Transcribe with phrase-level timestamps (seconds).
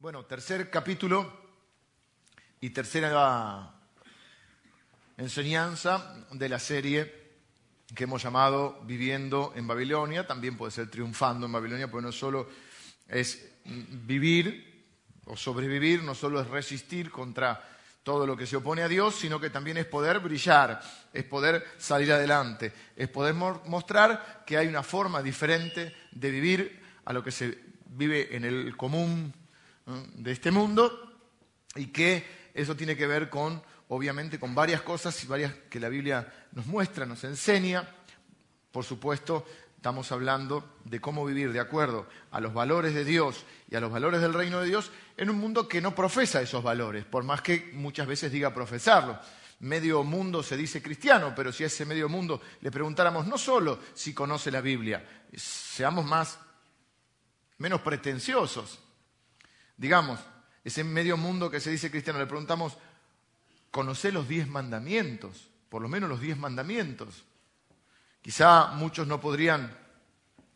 [0.00, 1.28] Bueno, tercer capítulo
[2.60, 3.74] y tercera
[5.16, 7.32] enseñanza de la serie
[7.96, 12.48] que hemos llamado Viviendo en Babilonia, también puede ser triunfando en Babilonia, porque no solo
[13.08, 14.86] es vivir
[15.24, 17.60] o sobrevivir, no solo es resistir contra
[18.04, 20.80] todo lo que se opone a Dios, sino que también es poder brillar,
[21.12, 27.12] es poder salir adelante, es poder mostrar que hay una forma diferente de vivir a
[27.12, 27.58] lo que se
[27.88, 29.34] vive en el común
[30.14, 31.12] de este mundo
[31.74, 35.88] y que eso tiene que ver con, obviamente, con varias cosas y varias que la
[35.88, 37.88] Biblia nos muestra, nos enseña.
[38.72, 39.46] Por supuesto,
[39.76, 43.90] estamos hablando de cómo vivir de acuerdo a los valores de Dios y a los
[43.90, 47.42] valores del reino de Dios en un mundo que no profesa esos valores, por más
[47.42, 49.18] que muchas veces diga profesarlo.
[49.60, 53.80] Medio mundo se dice cristiano, pero si a ese medio mundo le preguntáramos no solo
[53.94, 56.38] si conoce la Biblia, seamos más
[57.58, 58.78] menos pretenciosos,
[59.78, 60.20] digamos,
[60.64, 62.76] ese medio mundo que se dice cristiano, le preguntamos,
[63.70, 65.48] ¿conoce los diez mandamientos?
[65.70, 67.24] Por lo menos los diez mandamientos.
[68.20, 69.74] Quizá muchos no podrían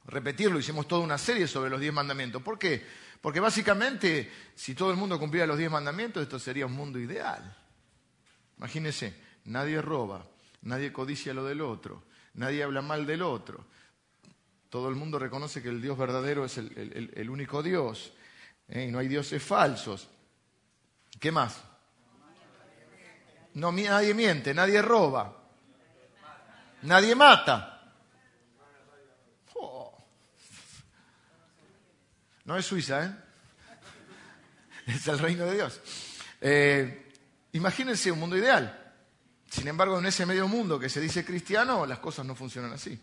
[0.04, 2.42] repetirlo, hicimos toda una serie sobre los diez mandamientos.
[2.42, 2.84] ¿Por qué?
[3.20, 7.56] Porque básicamente, si todo el mundo cumpliera los diez mandamientos, esto sería un mundo ideal.
[8.58, 10.26] Imagínense, nadie roba,
[10.62, 12.02] nadie codicia lo del otro,
[12.34, 13.64] nadie habla mal del otro.
[14.68, 18.12] Todo el mundo reconoce que el Dios verdadero es el, el único Dios.
[18.72, 18.90] ¿Eh?
[18.90, 20.08] no hay dioses falsos.
[21.20, 21.62] ¿Qué más?
[23.54, 25.36] No, nadie miente, nadie roba,
[26.82, 27.68] nadie mata.
[32.44, 33.16] No es Suiza, ¿eh?
[34.86, 35.80] Es el reino de Dios.
[36.40, 37.12] Eh,
[37.52, 38.94] imagínense un mundo ideal.
[39.48, 42.98] Sin embargo, en ese medio mundo que se dice cristiano, las cosas no funcionan así.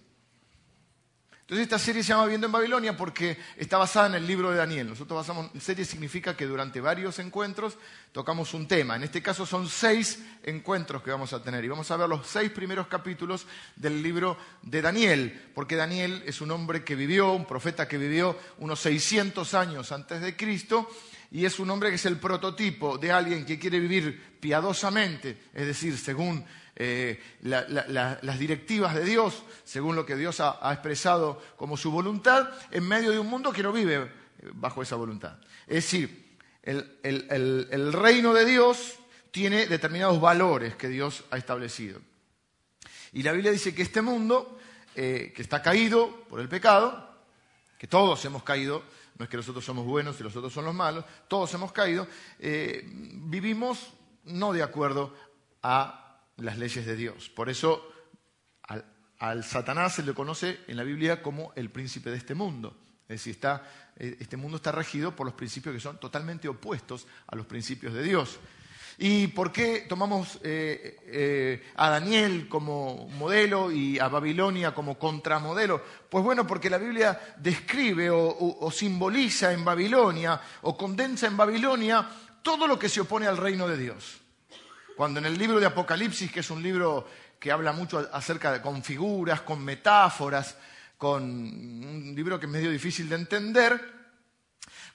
[1.49, 4.57] Entonces esta serie se llama Viendo en Babilonia porque está basada en el libro de
[4.57, 4.87] Daniel.
[4.87, 7.75] Nosotros basamos, serie significa que durante varios encuentros
[8.11, 8.95] tocamos un tema.
[8.95, 12.27] En este caso son seis encuentros que vamos a tener y vamos a ver los
[12.27, 17.47] seis primeros capítulos del libro de Daniel, porque Daniel es un hombre que vivió, un
[17.47, 20.87] profeta que vivió unos 600 años antes de Cristo
[21.31, 25.65] y es un hombre que es el prototipo de alguien que quiere vivir piadosamente, es
[25.65, 26.45] decir, según
[26.81, 32.87] eh, las directivas de Dios, según lo que Dios ha, expresado como su voluntad, en
[32.87, 34.09] medio de un mundo que no vive eh,
[34.53, 35.39] bajo esa voluntad.
[35.67, 38.95] Es decir, el, reino de Dios
[39.29, 41.99] tiene determinados valores que Dios ha establecido.
[43.11, 44.57] Y la Biblia dice que este mundo,
[44.95, 47.13] eh, que está caído por el pecado,
[47.77, 48.83] que todos hemos caído,
[49.17, 52.07] no es que nosotros somos buenos y los otros son los malos, todos hemos caído,
[52.39, 53.91] vivimos
[54.23, 55.13] no de acuerdo
[55.61, 56.08] a
[56.39, 57.29] las leyes de Dios.
[57.29, 57.85] Por eso
[59.19, 62.77] al, Satanás se le conoce en la Biblia como el príncipe de este mundo.
[63.07, 63.39] Es decir,
[63.97, 67.93] eh, este mundo está regido por los principios que son totalmente opuestos a los principios
[67.93, 68.39] de Dios.
[69.01, 75.81] ¿Y por qué tomamos eh, eh, a Daniel como modelo y a Babilonia como contramodelo?
[76.09, 82.07] Pues bueno, porque la Biblia describe o simboliza en Babilonia o condensa en Babilonia
[82.41, 84.19] todo lo que se opone al reino de Dios.
[84.99, 87.07] Cuando en el libro de Apocalipsis, que es un libro
[87.39, 90.57] que habla mucho acerca de con figuras, con metáforas,
[90.97, 93.81] con un libro que es medio difícil de entender,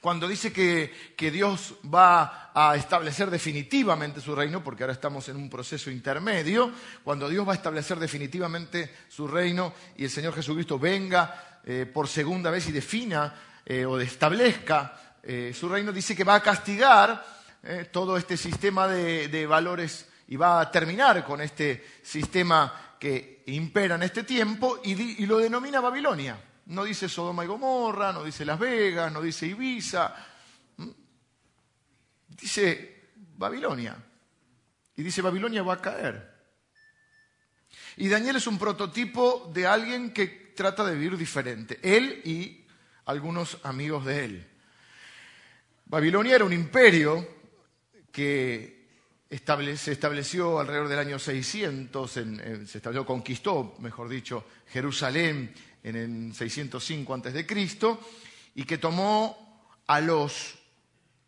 [0.02, 5.36] cuando dice que, que, Dios va a establecer definitivamente su reino, porque ahora estamos en
[5.36, 6.70] un proceso intermedio,
[7.02, 12.08] cuando Dios va a establecer definitivamente su reino y el Señor Jesucristo venga eh, por
[12.08, 13.34] segunda vez y defina
[13.64, 17.33] eh, o establezca eh, su reino, dice que va a castigar
[17.66, 23.94] eh, todo este sistema de, valores y va a terminar con este sistema que impera
[23.94, 26.38] en este tiempo y, lo denomina Babilonia.
[26.66, 30.14] No dice Sodoma y Gomorra, no dice Las Vegas, no dice Ibiza,
[32.28, 33.96] dice Babilonia.
[34.96, 36.34] Y dice Babilonia va a caer.
[37.96, 42.66] Y Daniel es un prototipo de alguien que trata de vivir diferente, él y
[43.06, 44.50] algunos amigos de él.
[45.86, 47.33] Babilonia era un imperio
[48.14, 48.84] que
[49.28, 55.52] se estableció alrededor del año 600, se estableció, conquistó, mejor dicho, Jerusalén
[55.82, 57.46] en el 605 a.C.,
[58.54, 60.54] y que tomó a los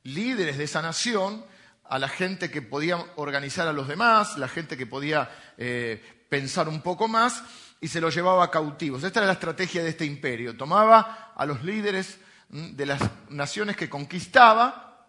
[0.05, 1.45] líderes de esa nación,
[1.83, 5.29] a la gente que podía organizar a los demás, la gente que podía
[5.59, 7.43] eh, pensar un poco más,
[7.81, 9.03] y se los llevaba cautivos.
[9.03, 10.57] Esta era la estrategia de este imperio.
[10.57, 12.19] Tomaba a los líderes
[12.51, 13.01] mm, de las
[13.31, 15.09] naciones que conquistaba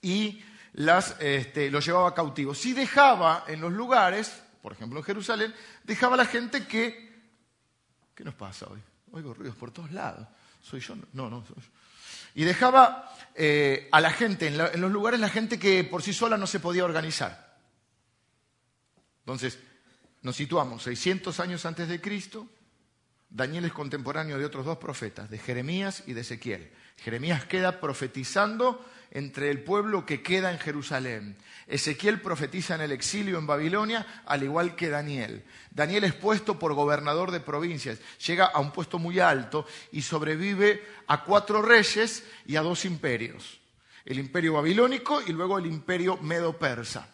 [0.00, 0.40] y
[0.74, 2.58] las, este, los llevaba cautivos.
[2.58, 5.54] Si dejaba en los lugares, por ejemplo en Jerusalén,
[5.84, 7.12] dejaba a la gente que...
[8.14, 8.80] ¿Qué nos pasa hoy?
[9.12, 10.26] Oigo ruidos por todos lados.
[10.62, 10.94] ¿Soy yo?
[11.12, 11.68] No, no, soy yo.
[12.34, 16.12] Y dejaba eh, a la gente, en, en los lugares la gente que por sí
[16.12, 17.58] sola no se podía organizar.
[19.20, 19.58] Entonces,
[20.22, 22.48] nos situamos 600 años antes de Cristo.
[23.28, 26.72] Daniel es contemporáneo de otros dos profetas, de Jeremías y de Ezequiel.
[26.98, 31.36] Jeremías queda profetizando entre el pueblo que queda en Jerusalén.
[31.66, 35.44] Ezequiel profetiza en el exilio en Babilonia, al igual que Daniel.
[35.70, 40.82] Daniel es puesto por gobernador de provincias, llega a un puesto muy alto y sobrevive
[41.06, 43.60] a cuatro reyes y a dos imperios.
[44.04, 47.08] El imperio babilónico y luego el imperio medo-persa.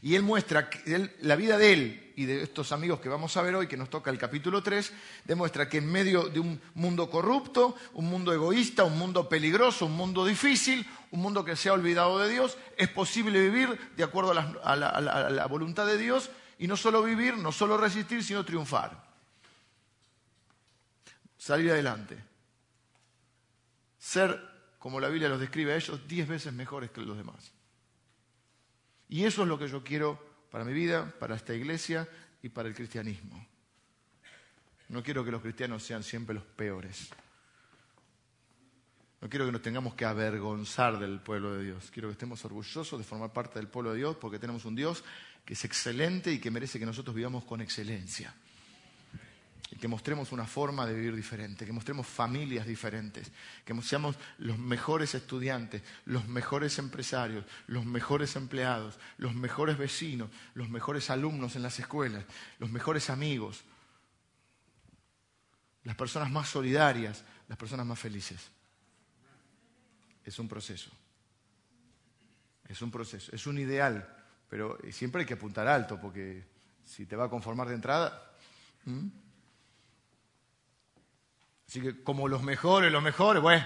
[0.00, 3.42] Y él muestra, que la vida de él y de estos amigos que vamos a
[3.42, 4.92] ver hoy, que nos toca el capítulo 3,
[5.24, 9.92] demuestra que en medio de un mundo corrupto, un mundo egoísta, un mundo peligroso, un
[9.92, 14.32] mundo difícil, un mundo que se ha olvidado de Dios, es posible vivir de acuerdo
[14.32, 16.28] a la, voluntad de Dios
[16.58, 19.00] y no solo vivir, no solo resistir, sino triunfar.
[21.36, 22.18] Salir adelante.
[23.96, 24.42] Ser,
[24.80, 27.52] como la Biblia los describe a ellos, diez veces mejores que los demás.
[29.08, 32.08] Y eso es lo que yo quiero para mi vida, para esta iglesia
[32.42, 33.46] y para el cristianismo.
[34.88, 37.10] No quiero que los cristianos sean siempre los peores.
[39.20, 41.90] No quiero que nos tengamos que avergonzar del pueblo de Dios.
[41.90, 45.04] Quiero que estemos orgullosos de formar parte del pueblo de Dios porque tenemos un Dios
[45.44, 48.34] que es excelente y que merece que nosotros vivamos con excelencia
[49.70, 53.30] y que mostremos una forma de vivir diferente, que mostremos familias diferentes,
[53.64, 60.70] que seamos los mejores estudiantes, los mejores empresarios, los mejores empleados, los mejores vecinos, los
[60.70, 62.24] mejores alumnos en las escuelas,
[62.58, 63.62] los mejores amigos,
[65.84, 68.50] las personas más solidarias, las personas más felices.
[70.24, 70.90] Es un proceso.
[72.66, 74.06] Es un proceso, es un ideal,
[74.48, 76.46] pero siempre hay que apuntar alto, porque
[76.84, 78.24] si te va a conformar de entrada...
[81.68, 83.64] Así que como los mejores, los mejores, bueno,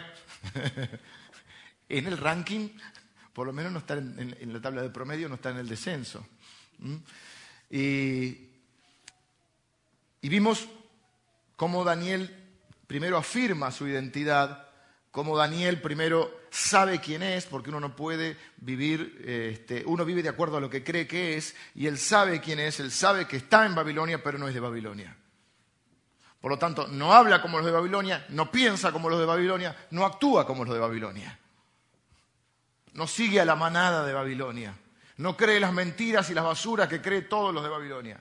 [1.88, 2.70] en el ranking,
[3.32, 6.26] por lo menos no está en, la tabla de promedio, no está en el descenso.
[7.70, 8.36] Y,
[10.20, 10.66] y vimos
[11.54, 12.36] cómo Daniel
[12.88, 14.66] primero afirma su identidad,
[15.12, 20.28] cómo Daniel primero sabe quién es, porque uno no puede vivir, este, uno vive de
[20.28, 23.36] acuerdo a lo que cree que es, y él sabe quién es, él sabe que
[23.36, 25.16] está en Babilonia, pero no es de Babilonia.
[26.42, 29.86] Por lo tanto, no habla como los de Babilonia, no piensa como los de Babilonia,
[29.92, 31.38] no actúa como los de Babilonia.
[32.94, 34.76] No sigue a la manada de Babilonia.
[35.18, 38.20] No cree las mentiras y las basuras que cree todos los de Babilonia.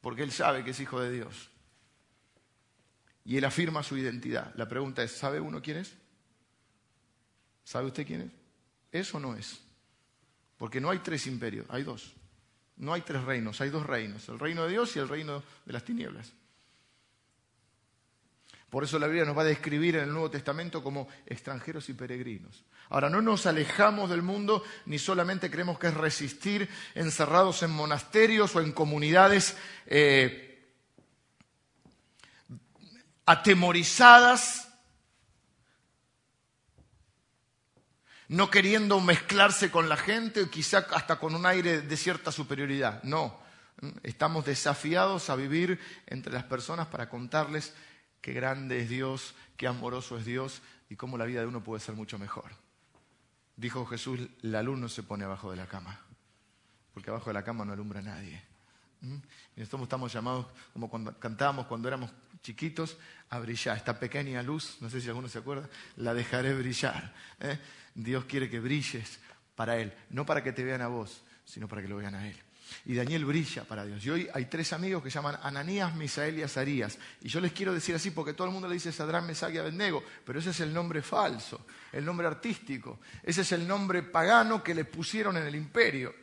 [0.00, 1.50] Porque él sabe que es hijo de Dios.
[3.24, 4.54] Y él afirma su identidad.
[4.54, 5.96] La pregunta es, ¿sabe uno quién es?
[7.64, 8.30] ¿Sabe usted quién es?
[8.92, 9.60] ¿Es o no es?
[10.56, 12.14] Porque no hay tres imperios, hay dos.
[12.76, 14.28] No hay tres reinos, hay dos reinos.
[14.28, 16.32] El reino de Dios y el reino de las tinieblas.
[18.70, 21.94] Por eso la Biblia nos va a describir en el Nuevo Testamento como extranjeros y
[21.94, 22.64] peregrinos.
[22.88, 28.54] Ahora, no nos alejamos del mundo ni solamente creemos que es resistir encerrados en monasterios
[28.56, 30.46] o en comunidades eh,
[33.24, 34.68] atemorizadas,
[38.28, 43.02] no queriendo mezclarse con la gente quizá hasta con un aire de cierta superioridad.
[43.04, 43.38] No,
[44.02, 47.72] estamos desafiados a vivir entre las personas para contarles
[48.20, 51.80] qué grande es Dios, qué amoroso es Dios y cómo la vida de uno puede
[51.80, 52.52] ser mucho mejor.
[53.56, 55.98] Dijo Jesús, la luz no se pone abajo de la cama,
[56.92, 58.42] porque abajo de la cama no alumbra nadie.
[59.00, 59.16] ¿Mm?
[59.56, 62.10] Y nosotros estamos llamados, como cuando cantábamos cuando éramos
[62.42, 62.98] chiquitos,
[63.30, 63.76] a brillar.
[63.76, 67.14] Esta pequeña luz, no sé si alguno se acuerda, la dejaré brillar.
[67.40, 67.58] ¿eh?
[67.94, 69.20] Dios quiere que brilles
[69.54, 72.28] para Él, no para que te vean a vos, sino para que lo vean a
[72.28, 72.36] Él.
[72.84, 74.04] Y Daniel brilla para Dios.
[74.04, 76.98] Y hoy hay tres amigos que se llaman Ananías, Misael y Azarías.
[77.22, 79.58] Y yo les quiero decir así porque todo el mundo le dice Sadrán, Mesach y
[80.24, 83.00] pero ese es el nombre falso, el nombre artístico.
[83.22, 86.14] Ese es el nombre pagano que le pusieron en el imperio.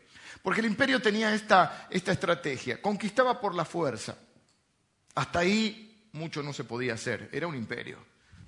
[0.42, 4.18] Porque el imperio tenía esta, esta estrategia, conquistaba por la fuerza.
[5.16, 7.98] Hasta ahí mucho no se podía hacer, era un imperio.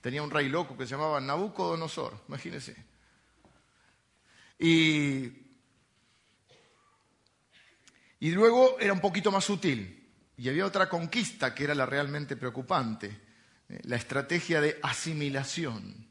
[0.01, 2.75] Tenía un rey loco que se llamaba Nabucodonosor, imagínense.
[4.59, 5.44] Y
[8.19, 10.03] y luego era un poquito más sutil.
[10.37, 13.07] Y había otra conquista que era la realmente preocupante,
[13.69, 16.05] eh, la estrategia de asimilación.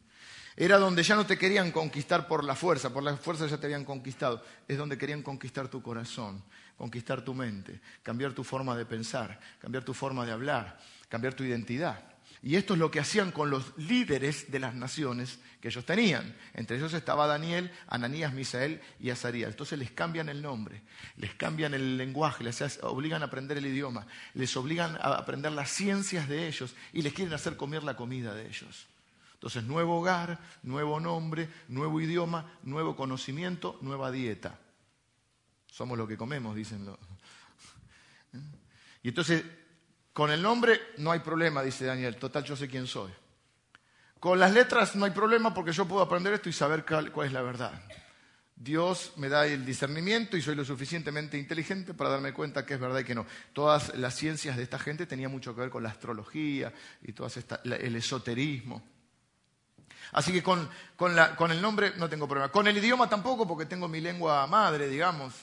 [0.57, 3.67] Era donde ya no te querían conquistar por la fuerza, por la fuerza ya te
[3.67, 6.45] habían conquistado, es donde querían conquistar tu corazón,
[6.77, 11.43] conquistar tu mente, cambiar tu forma de pensar, cambiar tu forma de hablar, cambiar tu
[11.43, 12.14] identidad.
[12.45, 16.37] Y esto es lo que hacían con los líderes de las naciones que ellos tenían.
[16.53, 19.49] Entre ellos estaba Daniel, Ananías, Misael y Azarías.
[19.49, 20.83] Entonces les cambian el nombre,
[21.17, 25.71] les cambian el lenguaje, les obligan a aprender el idioma, les obligan a aprender las
[25.71, 28.89] ciencias de ellos y les quieren hacer comer la comida de ellos.
[29.33, 34.59] Entonces, nuevo hogar, nuevo nombre, nuevo idioma, nuevo conocimiento, nueva dieta.
[35.67, 36.99] Somos lo que comemos, dicen los.
[39.03, 39.45] Y entonces,
[40.15, 42.17] con el nombre no hay problema, dice Daniel.
[42.17, 43.13] Total, yo sé quién soy.
[44.19, 47.33] Con las letras no hay problema porque yo puedo aprender esto y saber cuál es
[47.33, 47.83] la verdad.
[48.57, 52.81] Dios me da el discernimiento y soy lo suficientemente inteligente para darme cuenta que es
[52.81, 53.27] verdad y que no.
[53.53, 57.29] Todas las ciencias de esta gente tenían mucho que ver con la astrología y todo
[57.65, 58.83] el esoterismo.
[60.13, 60.71] Así que con,
[61.51, 62.53] el nombre no tengo problema.
[62.53, 65.35] Con el idioma tampoco porque tengo mi lengua madre, digamos.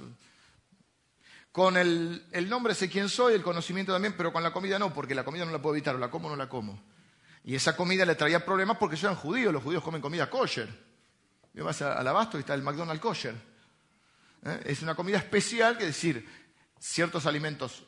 [1.51, 5.13] Con el, nombre sé quién soy, el conocimiento también, pero con la comida no, porque
[5.13, 6.81] la comida no la puedo evitar, o la como o no la como.
[7.43, 10.69] Y esa comida le traía problemas porque yo era judío, los judíos comen comida kosher.
[11.53, 13.35] Yo vas al abasto y está el McDonald's kosher.
[14.45, 14.61] ¿Eh?
[14.65, 16.25] Es una comida especial, que decir,
[16.79, 17.83] ciertos alimentos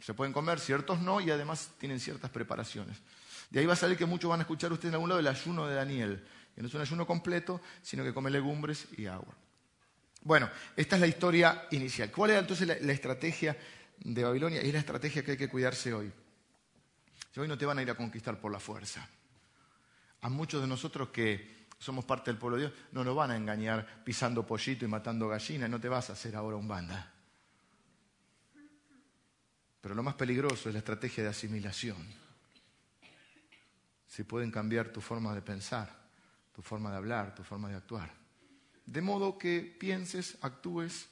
[0.00, 2.98] se pueden comer, ciertos no, y además tienen ciertas preparaciones.
[3.50, 5.26] De ahí va a salir que muchos van a escuchar ustedes en algún lado el
[5.26, 6.24] ayuno de Daniel,
[6.54, 9.34] que no es un ayuno completo, sino que come legumbres y agua.
[10.26, 12.10] Bueno, esta es la historia inicial.
[12.10, 13.56] ¿Cuál era entonces la, estrategia
[14.00, 14.60] de Babilonia?
[14.60, 16.12] Es la estrategia que hay que cuidarse hoy.
[17.36, 19.08] Hoy no te van a ir a conquistar por la fuerza.
[20.22, 23.36] A muchos de nosotros que somos parte del pueblo de Dios, no nos van a
[23.36, 27.12] engañar pisando pollito y matando gallinas, no te vas a hacer ahora un banda.
[29.80, 32.04] Pero lo más peligroso es la estrategia de asimilación.
[34.08, 35.88] Si pueden cambiar tu forma de pensar,
[36.52, 38.25] tu forma de hablar, tu forma de actuar.
[38.86, 41.08] De modo que pienses, actúes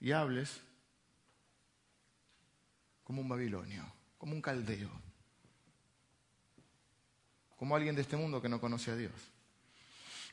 [0.00, 0.60] y hables
[3.04, 3.84] como un babilonio,
[4.18, 5.06] como un caldeo
[7.56, 9.12] como alguien de este mundo que no conoce a Dios.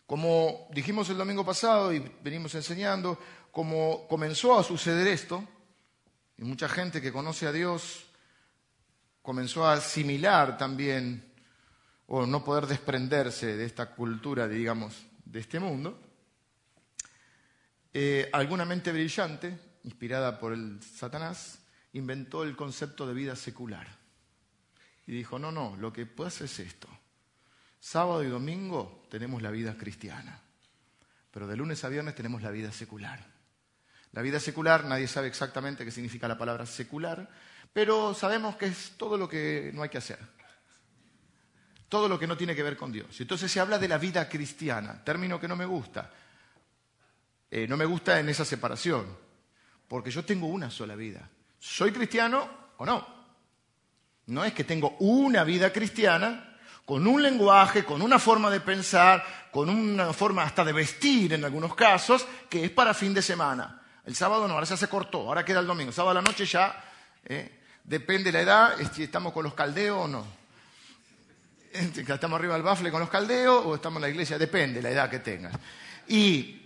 [0.05, 3.17] Como dijimos el domingo pasado y venimos enseñando,
[3.51, 5.43] como comenzó a suceder esto,
[6.37, 8.05] y mucha gente que conoce a Dios
[9.21, 11.31] comenzó a asimilar también
[12.07, 16.01] o no poder desprenderse de esta cultura, digamos, de este mundo,
[17.93, 21.59] eh, alguna mente brillante, inspirada por el Satanás,
[21.93, 23.87] inventó el concepto de vida secular.
[25.05, 26.87] Y dijo, no, no, lo que pasa es esto.
[27.79, 30.39] Sábado y domingo tenemos la vida cristiana,
[31.31, 33.19] pero de lunes a viernes tenemos la vida secular.
[34.13, 37.29] La vida secular, nadie sabe exactamente qué significa la palabra secular,
[37.73, 40.19] pero sabemos que es todo lo que no hay que hacer,
[41.89, 43.19] todo lo que no tiene que ver con Dios.
[43.19, 46.11] Entonces se habla de la vida cristiana, término que no me gusta.
[47.55, 49.05] Eh, no me gusta en esa separación,
[49.87, 51.29] porque yo tengo una sola vida.
[51.59, 53.05] ¿Soy cristiano o no?
[54.25, 59.23] No es que tengo una vida cristiana con un lenguaje, con una forma de pensar,
[59.51, 63.83] con una forma hasta de vestir en algunos casos, que es para fin de semana.
[64.03, 65.91] El sábado no, ahora ya se cortó, ahora queda el domingo.
[65.91, 66.83] Sábado a la noche ya,
[67.23, 70.25] eh, depende de la edad, si estamos con los caldeos o no.
[71.71, 74.89] Estamos arriba del bafle con los caldeos o estamos en la iglesia, depende de la
[74.89, 75.53] edad que tengas.
[76.07, 76.62] Y,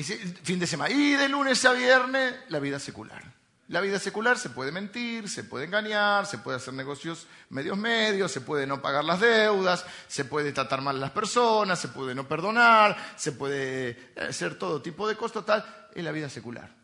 [0.00, 0.94] y fin de semana.
[0.94, 3.40] Y de lunes a viernes, la vida secular.
[3.70, 8.32] La vida secular se puede mentir, se puede engañar, se puede hacer negocios medios medios,
[8.32, 12.16] se puede no pagar las deudas, se puede tratar mal a las personas, se puede
[12.16, 16.74] no perdonar, se puede hacer todo tipo de cosas, tal, en la vida secular.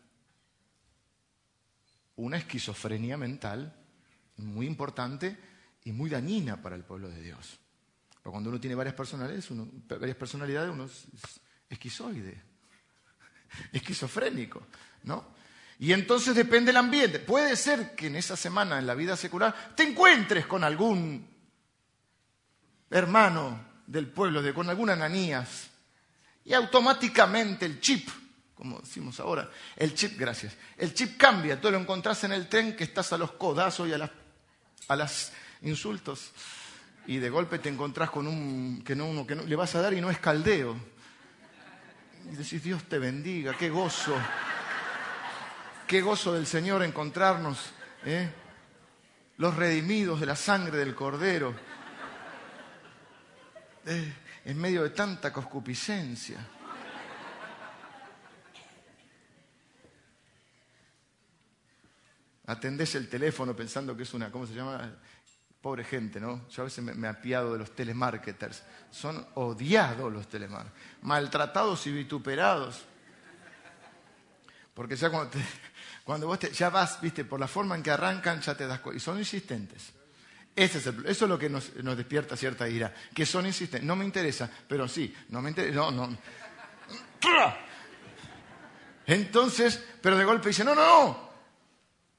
[2.15, 3.75] Una esquizofrenia mental
[4.37, 5.37] muy importante
[5.83, 7.59] y muy dañina para el pueblo de Dios.
[8.23, 11.07] Pero cuando uno tiene varias personalidades, uno, varias personalidades, uno es
[11.69, 12.41] esquizoide,
[13.71, 14.67] esquizofrénico,
[15.03, 15.37] ¿no?
[15.79, 17.19] Y entonces depende del ambiente.
[17.19, 21.27] Puede ser que en esa semana en la vida secular te encuentres con algún
[22.89, 25.69] hermano del pueblo, de, con alguna Ananías,
[26.43, 28.09] y automáticamente el chip,
[28.55, 32.75] como decimos ahora, el chip, gracias, el chip cambia, tú lo encontrás en el tren
[32.75, 34.11] que estás a los codazos y a las,
[34.87, 36.31] a las insultos,
[37.05, 39.81] y de golpe te encontrás con un que no, uno que no, le vas a
[39.81, 40.75] dar y no es caldeo.
[42.31, 44.15] Y decís, Dios te bendiga, qué gozo.
[45.87, 47.71] Qué gozo del Señor encontrarnos,
[48.05, 48.29] ¿eh?
[49.37, 51.55] los redimidos de la sangre del Cordero,
[54.43, 56.45] en medio de tanta coscupiscencia.
[62.47, 64.97] Atendés el teléfono pensando que es una, ¿cómo se llama?
[65.67, 66.47] Pobre gente, ¿no?
[66.47, 68.63] Yo a veces me, me apiado de los telemarketers.
[68.89, 72.85] Son odiados los telemarketers, maltratados y vituperados.
[74.73, 75.09] Porque ya
[76.05, 78.95] cuando, vos ya vas, viste, por la forma en que arrancan, ya te das cuenta.
[78.95, 79.91] Y son insistentes.
[80.55, 82.95] Ese es eso es lo que nos, despierta cierta ira.
[83.13, 83.85] Que son insistentes.
[83.85, 85.75] No me interesa, pero sí, no me interesa.
[85.75, 86.17] No, no.
[89.05, 91.26] Entonces, pero de golpe dice, no, no, no.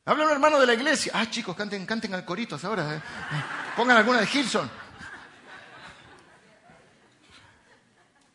[0.08, 1.12] Habla un hermano de la iglesia.
[1.14, 2.96] Ah, chicos, canten, canten al coritos ahora.
[2.96, 3.02] ¿eh?
[3.76, 4.70] Pongan alguna de Gilson.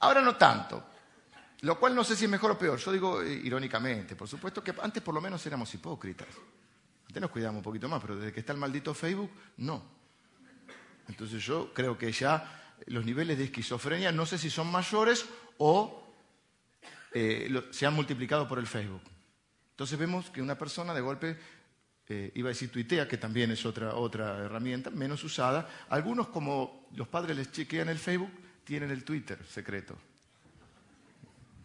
[0.02, 0.86] Ahora no tanto.
[1.62, 2.78] Lo cual no sé si es mejor o peor.
[2.78, 6.28] Yo digo eh, irónicamente, por supuesto que antes por lo menos éramos hipócritas.
[7.08, 9.82] Antes nos cuidamos un poquito más, pero desde que está el maldito Facebook, no.
[11.08, 15.26] Entonces yo creo que ya los niveles de esquizofrenia no sé si son mayores
[15.58, 16.14] o
[17.14, 19.02] eh, se han multiplicado por el Facebook.
[19.72, 21.36] Entonces vemos que una persona de golpe,
[22.10, 25.70] eh, iba a decir tuitea, que también es otra, otra herramienta, menos usada.
[25.90, 28.32] Algunos, como los padres les chequean el Facebook,
[28.64, 29.98] tienen el Twitter secreto.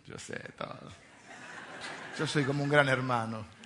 [0.06, 0.92] Yo sé todo.
[2.18, 3.58] Yo soy como un gran hermano.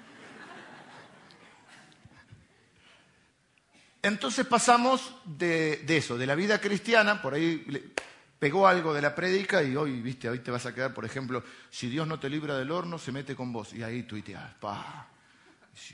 [4.02, 7.94] Entonces pasamos de, eso, de la vida cristiana, por ahí
[8.38, 11.44] pegó algo de la prédica y hoy, viste, hoy te vas a quedar, por ejemplo,
[11.70, 13.72] si Dios no te libra del horno, se mete con vos.
[13.72, 15.11] Y ahí tuiteas, pa,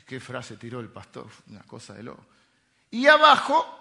[0.06, 2.26] qué frase tiró el pastor, una cosa de loco.
[2.90, 3.78] Y abajo,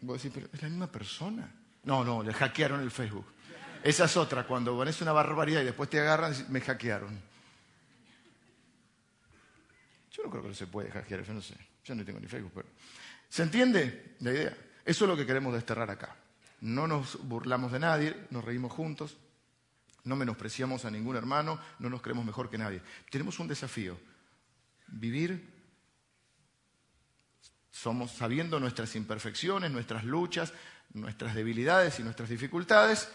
[0.00, 1.52] vos decís, pero es la misma persona.
[1.84, 3.26] No, no, le hackearon el Facebook.
[3.82, 7.20] Esa es otra, cuando pones una barbaridad y después te agarran, me hackearon.
[10.12, 11.56] Yo no creo que se puede hackear, yo no sé.
[11.84, 12.68] Yo no tengo ni Facebook, pero...
[13.28, 14.56] ¿Se entiende la idea?
[14.84, 16.14] Eso es lo que queremos desterrar acá.
[16.62, 19.16] No nos burlamos de nadie, nos reímos juntos,
[20.04, 22.80] no menospreciamos a ningún hermano, no nos creemos mejor que nadie.
[23.10, 23.98] Tenemos un desafío,
[24.88, 25.52] vivir
[27.72, 30.52] somos sabiendo nuestras imperfecciones, nuestras luchas,
[30.92, 33.10] nuestras debilidades y nuestras dificultades,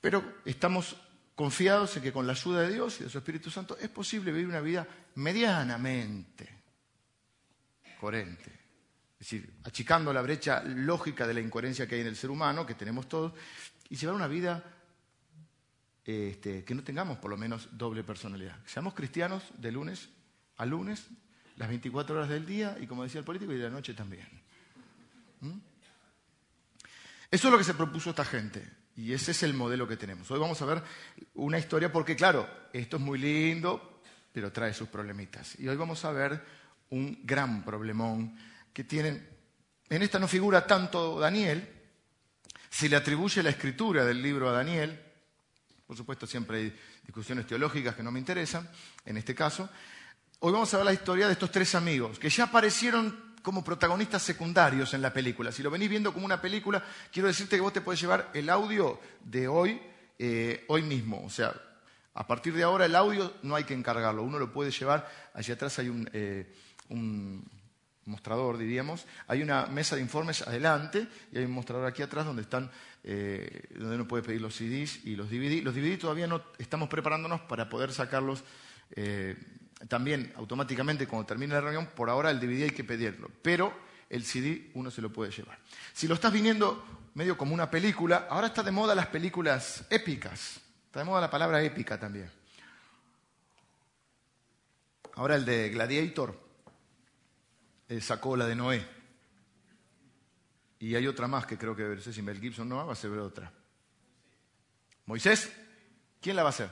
[0.00, 0.96] pero estamos
[1.34, 4.32] confiados en que con la ayuda de Dios y de su Espíritu Santo es posible
[4.32, 6.48] vivir una vida medianamente
[8.00, 8.53] coherente.
[9.24, 12.66] Es decir, achicando la brecha lógica de la incoherencia que hay en el ser humano,
[12.66, 13.32] que tenemos todos,
[13.88, 14.62] y llevar una vida
[16.04, 18.58] este, que no tengamos por lo menos doble personalidad.
[18.66, 20.10] seamos cristianos de lunes
[20.58, 21.06] a lunes,
[21.56, 24.28] las 24 horas del día, y como decía el político, y de la noche también.
[25.40, 25.58] ¿Mm?
[27.30, 28.62] Eso es lo que se propuso esta gente.
[28.94, 30.30] Y ese es el modelo que tenemos.
[30.30, 30.82] Hoy vamos a ver
[31.36, 34.02] una historia porque, claro, esto es muy lindo,
[34.34, 35.58] pero trae sus problemitas.
[35.58, 36.44] Y hoy vamos a ver
[36.90, 38.36] un gran problemón
[38.74, 39.26] que tienen.
[39.88, 41.66] En esta no figura tanto Daniel,
[42.68, 45.00] se le atribuye la escritura del libro a Daniel.
[45.86, 48.68] Por supuesto, siempre hay discusiones teológicas que no me interesan,
[49.04, 49.70] en este caso.
[50.40, 54.22] Hoy vamos a ver la historia de estos tres amigos, que ya aparecieron como protagonistas
[54.22, 55.52] secundarios en la película.
[55.52, 56.82] Si lo venís viendo como una película,
[57.12, 59.80] quiero decirte que vos te puedes llevar el audio de hoy,
[60.18, 61.22] eh, hoy mismo.
[61.24, 61.54] O sea,
[62.14, 65.08] a partir de ahora el audio no hay que encargarlo, uno lo puede llevar.
[65.34, 66.52] Allí atrás hay un, eh,
[68.06, 69.06] mostrador, diríamos.
[69.26, 72.70] Hay una mesa de informes adelante y hay un mostrador aquí atrás donde están,
[73.02, 75.62] eh, donde uno puede pedir los CDs y los DVD.
[75.62, 78.44] Los DVD todavía no estamos preparándonos para poder sacarlos
[79.88, 83.72] también automáticamente cuando termine la reunión, por ahora el DVD hay que pedirlo, pero
[84.10, 85.58] el CD uno se lo puede llevar.
[85.92, 90.60] Si lo estás viniendo medio como una película, ahora está de moda las películas épicas,
[90.86, 92.30] está de moda la palabra épica también.
[95.14, 96.43] Ahora el de Gladiator eh,
[98.00, 98.86] sacó la de Noé.
[100.78, 102.96] Y hay otra más que creo que, no sé si Mel Gibson no va a
[102.96, 103.52] ser otra.
[105.06, 105.52] Moisés,
[106.20, 106.70] ¿quién la va a hacer?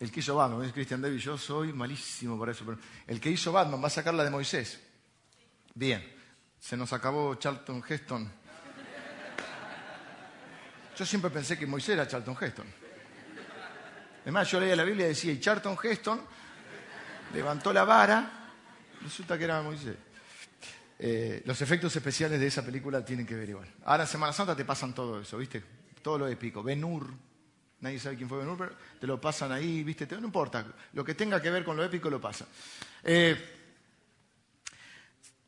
[0.00, 3.30] El que hizo Batman, es Christian David, yo soy malísimo para eso, pero el que
[3.30, 4.80] hizo Batman va a sacar la de Moisés.
[5.74, 6.02] Bien,
[6.58, 8.32] se nos acabó Charlton Heston.
[10.96, 12.66] Yo siempre pensé que Moisés era Charlton Heston.
[14.22, 16.20] Además, yo leía la Biblia y decía, y Charlton Heston
[17.34, 18.30] levantó la vara,
[19.02, 19.96] resulta que era Moisés.
[20.98, 23.68] Eh, los efectos especiales de esa película tienen que ver igual.
[23.84, 25.62] Ahora Semana Santa te pasan todo eso, ¿viste?
[26.02, 26.62] Todo lo épico.
[26.62, 27.10] Ben Hur,
[27.80, 30.06] nadie sabe quién fue Ben Hur, te lo pasan ahí, ¿viste?
[30.06, 32.46] No importa, lo que tenga que ver con lo épico lo pasa.
[33.02, 33.56] Eh,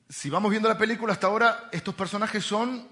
[0.08, 2.88] si vamos viendo la película hasta ahora, estos personajes son,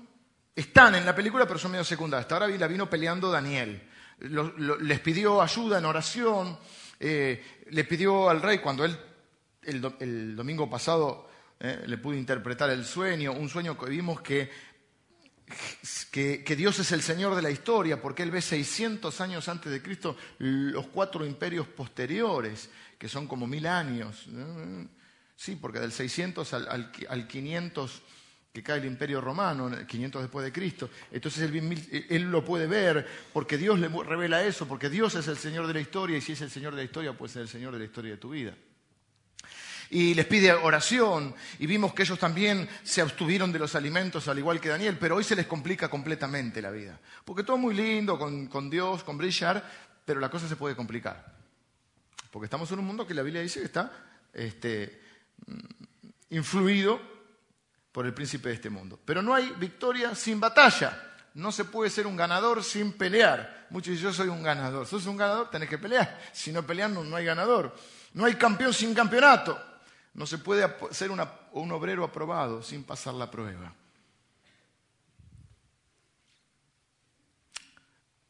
[0.54, 2.24] están en la película, pero son medio secundarios.
[2.24, 3.88] Hasta ahora la vino peleando Daniel.
[4.18, 6.58] les pidió ayuda en oración,
[7.00, 8.96] eh, le pidió al rey cuando él,
[9.62, 14.70] el, domingo pasado, eh, le pudo interpretar el sueño, un sueño que vimos que
[16.10, 19.82] que, Dios es el Señor de la historia, porque Él ve 600 años antes de
[19.82, 24.26] Cristo los cuatro imperios posteriores, que son como mil años.
[25.36, 28.02] Sí, porque del 600 al, 500
[28.52, 30.90] que cae el imperio romano, 500 después de Cristo.
[31.10, 35.36] Entonces él, él, lo puede ver, porque Dios le revela eso, porque Dios es el
[35.36, 37.48] Señor de la historia, y si es el Señor de la historia, puede ser el
[37.48, 38.54] Señor de la historia de tu vida
[39.90, 44.38] y les pide oración y vimos que ellos también se abstuvieron de los alimentos al
[44.38, 46.98] igual que Daniel, pero hoy se les complica completamente la vida.
[47.24, 49.68] Porque todo muy lindo con, Dios, con brillar,
[50.04, 51.34] pero la cosa se puede complicar.
[52.30, 53.92] Porque estamos en un mundo que la Biblia dice que está
[54.32, 55.00] este,
[55.46, 57.00] mm, influido
[57.92, 58.98] por el príncipe de este mundo.
[59.04, 61.06] Pero no hay victoria sin batalla.
[61.34, 63.66] No se puede ser un ganador sin pelear.
[63.70, 64.86] Muchos dicen, yo soy un ganador.
[64.86, 66.20] Sos un ganador, tenés que pelear.
[66.32, 67.74] Si no pelean, no, hay ganador.
[68.14, 69.58] No hay campeón sin campeonato.
[70.14, 73.72] No se puede ser un obrero aprobado sin pasar la prueba.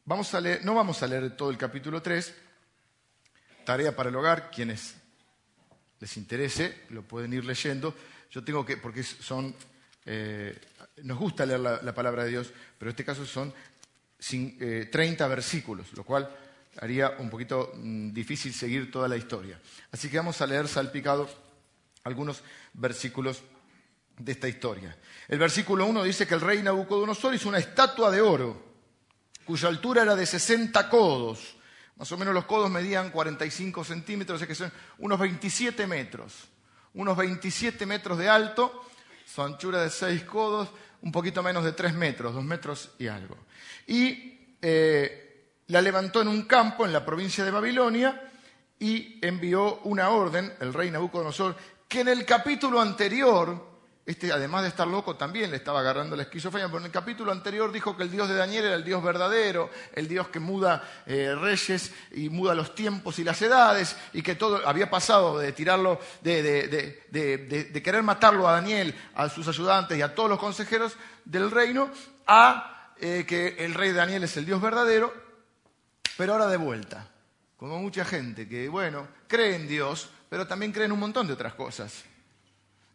[0.05, 2.35] Vamos a leer, no vamos a leer todo el capítulo 3.
[3.65, 4.97] Tarea para el hogar, quienes
[6.01, 7.95] les interese, lo pueden ir leyendo.
[8.31, 9.55] Yo tengo que, porque son,
[10.07, 10.57] eh,
[11.03, 13.53] nos gusta leer la, palabra de Dios, pero en este caso son
[14.19, 16.31] 30 eh, versículos, lo cual
[16.81, 19.61] haría un poquito mm, difícil seguir toda la historia.
[19.91, 21.29] Así que vamos a leer salpicado
[22.05, 22.43] algunos
[22.75, 23.43] versículos
[24.17, 24.97] de esta historia.
[25.27, 28.63] El versículo 1 dice que el rey Nabucodonosor hizo una estatua de oro,
[29.45, 31.57] cuya altura era de 60 codos.
[31.97, 36.49] Más o menos los codos medían 45 centímetros, sea que son unos 27 metros
[36.95, 38.85] unos 27 metros de alto,
[39.27, 40.69] su anchura de 6 codos,
[41.03, 43.37] un poquito menos de 3 metros, 2 metros y algo.
[43.87, 48.31] Y eh, la levantó en un campo en la provincia de Babilonia
[48.79, 51.57] y envió una orden, el rey Nabucodonosor,
[51.89, 53.70] que en el capítulo anterior
[54.11, 57.31] este, además de estar loco, también le estaba agarrando la esquizofrenia, pero en el capítulo
[57.31, 60.83] anterior dijo que el Dios de Daniel era el Dios verdadero, el Dios que muda
[61.07, 65.53] eh, reyes y muda los tiempos y las edades, y que todo había pasado de
[65.53, 71.49] tirarlo, de, querer matarlo a Daniel, a sus ayudantes y a todos los consejeros del
[71.49, 71.89] reino,
[72.27, 75.15] a eh, que el rey Daniel es el Dios verdadero,
[76.17, 77.09] pero ahora de vuelta,
[77.57, 81.35] como mucha gente que, bueno, cree en Dios, pero también cree en un montón de
[81.35, 82.10] otras cosas.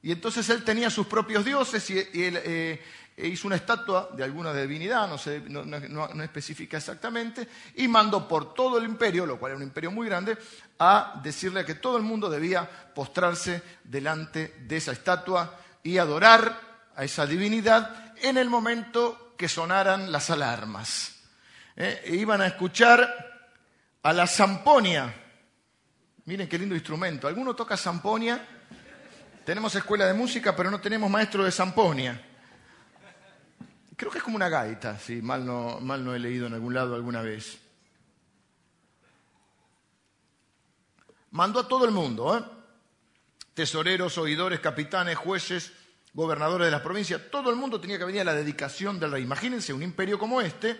[0.05, 2.79] Y entonces él tenía sus propios dioses y, él eh,
[3.17, 5.09] e hizo una estatua de alguna divinidad,
[5.47, 9.89] no, no, especifica exactamente, y mandó por todo el imperio, lo cual era un imperio
[9.89, 10.37] muy grande,
[10.77, 16.55] a decirle que todo el mundo debía postrarse delante de esa estatua y adorar
[16.95, 21.15] a esa divinidad en el momento que sonaran las alarmas.
[21.75, 23.49] Eh, e iban a escuchar
[24.03, 25.11] a la zamponia.
[26.25, 27.27] Miren qué lindo instrumento.
[27.27, 28.54] ¿Alguno toca zamponia?
[29.45, 32.19] Tenemos escuela de música, pero no tenemos maestro de zamponia.
[33.95, 36.73] Creo que es como una gaita, si mal no, mal no he leído en algún
[36.73, 37.59] lado alguna vez.
[41.29, 42.43] Mandó a todo el mundo, ¿eh?
[43.53, 45.73] tesoreros, oidores, capitanes, jueces,
[46.13, 49.23] gobernadores de las provincias, todo el mundo tenía que venir a la dedicación del rey.
[49.23, 50.75] Imagínense un imperio como este,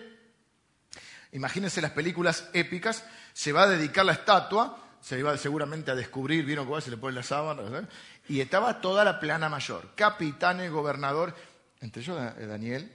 [1.30, 6.44] imagínense las películas épicas, se va a dedicar la estatua, se iba seguramente a descubrir,
[6.44, 7.86] vieron cómo se le pone la sábana, ¿eh?
[8.28, 11.34] Y estaba toda la plana mayor, capitanes, gobernador,
[11.80, 12.90] entre ellos eh, Daniel,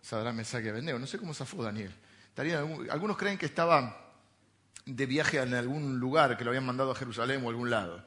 [0.00, 0.98] Sadra, Mesaque y Abednego.
[0.98, 1.94] No sé cómo zafó Daniel.
[2.90, 4.12] algunos creen que estaba
[4.86, 8.04] de viaje en algún lugar, que lo habían mandado a Jerusalén o a algún lado.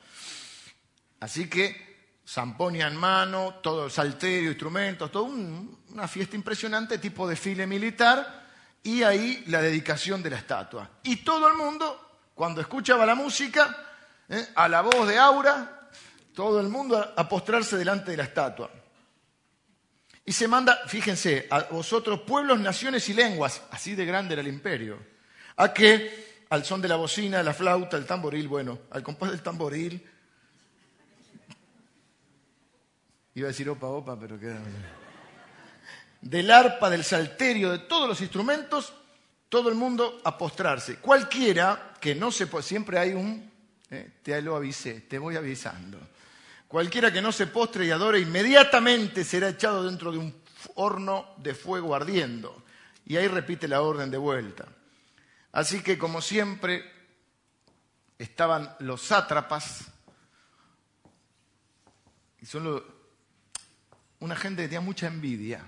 [1.19, 1.93] Así que
[2.27, 8.43] zamponia en mano, todo salterio, instrumentos, todo una fiesta impresionante, tipo desfile militar,
[8.81, 10.89] y ahí la dedicación de la estatua.
[11.03, 13.75] Y todo el mundo, cuando escuchaba la música,
[14.27, 15.72] eh, a la voz de Aura,
[16.33, 18.69] todo el mundo a postrarse delante de la estatua.
[20.25, 24.47] Y se manda, fíjense, a vosotros pueblos, naciones y lenguas, así de grande era el
[24.47, 24.97] imperio,
[25.57, 29.41] a que al son de la bocina, la flauta, el tamboril, bueno, al compás del
[29.41, 30.09] tamboril,
[33.35, 34.59] iba a decir opa, opa, pero queda
[36.23, 38.93] del arpa, del salterio, de todos los instrumentos,
[39.49, 40.97] todo el mundo a postrarse.
[40.97, 43.51] Cualquiera que no se siempre hay un,
[43.89, 45.99] eh, te lo avisé, te voy avisando.
[46.73, 50.41] Cualquiera que no se postre y adore inmediatamente será echado dentro de un
[50.73, 52.63] horno de fuego ardiendo.
[53.05, 54.65] Y ahí repite la orden de vuelta.
[55.51, 56.83] Así que, como siempre,
[58.17, 59.85] estaban los sátrapas,
[62.41, 62.83] y son
[64.21, 65.63] una gente que tenía mucha envidia.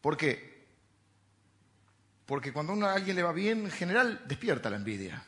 [0.00, 0.68] ¿Por qué?
[2.26, 5.26] Porque cuando a alguien le va bien, en general despierta la envidia.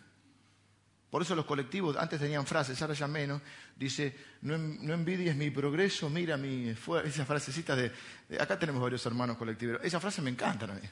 [1.12, 3.42] Por eso los colectivos antes tenían frases, ahora ya menos.
[3.76, 7.06] Dice, no, envidies mi progreso, mira mi esfuerzo.
[7.06, 9.78] Esas frasecitas de, Acá tenemos varios hermanos colectivos.
[9.82, 10.88] Esas frases me encantan a mí.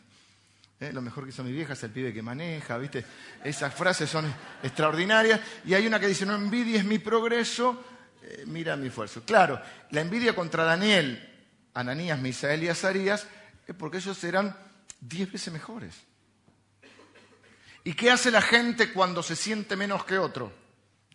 [0.79, 0.93] ¿Eh?
[0.93, 3.03] Lo mejor que son mis viejas es el pibe que maneja, ¿viste?
[3.43, 4.31] Esas frases son
[4.63, 5.41] extraordinarias.
[5.65, 7.83] Y hay una que dice, no envidies mi progreso,
[8.23, 9.23] eh, mira mi esfuerzo.
[9.25, 11.31] Claro, la envidia contra Daniel,
[11.73, 13.27] Ananías, Misael y Azarías
[13.67, 14.55] es porque ellos eran
[15.01, 16.10] diez veces mejores.
[17.85, 20.53] ¿Y qué hace la gente cuando se siente menos que otro?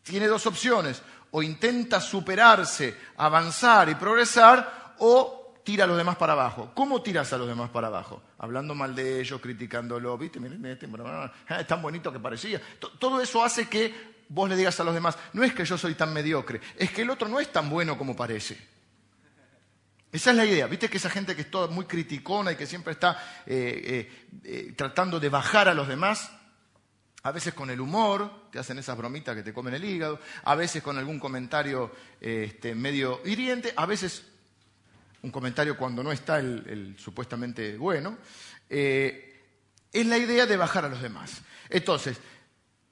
[0.04, 1.01] Tiene dos opciones,
[1.32, 6.71] o intenta superarse, avanzar y progresar, o tira a los demás para abajo.
[6.73, 8.21] ¿Cómo tiras a los demás para abajo?
[8.38, 10.39] Hablando mal de ellos, criticándolo, ¿viste?
[10.39, 10.88] Miren, este,
[11.49, 12.62] es tan bonito que parecía.
[12.99, 15.95] Todo eso hace que vos le digas a los demás, no es que yo soy
[15.95, 18.75] tan mediocre, es que el otro no es tan bueno como parece.
[20.12, 20.67] Esa es la idea.
[20.67, 24.41] Viste que esa gente que es toda muy criticona y que siempre está eh, eh,
[24.45, 26.32] eh, tratando de bajar a los demás,
[27.25, 30.53] a veces con el humor, te hacen esas bromitas que te comen el hígado, a
[30.53, 34.27] veces con algún comentario este, medio hiriente, a veces
[35.23, 38.15] un comentario cuando no está el, supuestamente bueno,
[38.69, 41.41] es la idea de bajar a los demás.
[41.67, 42.19] Entonces,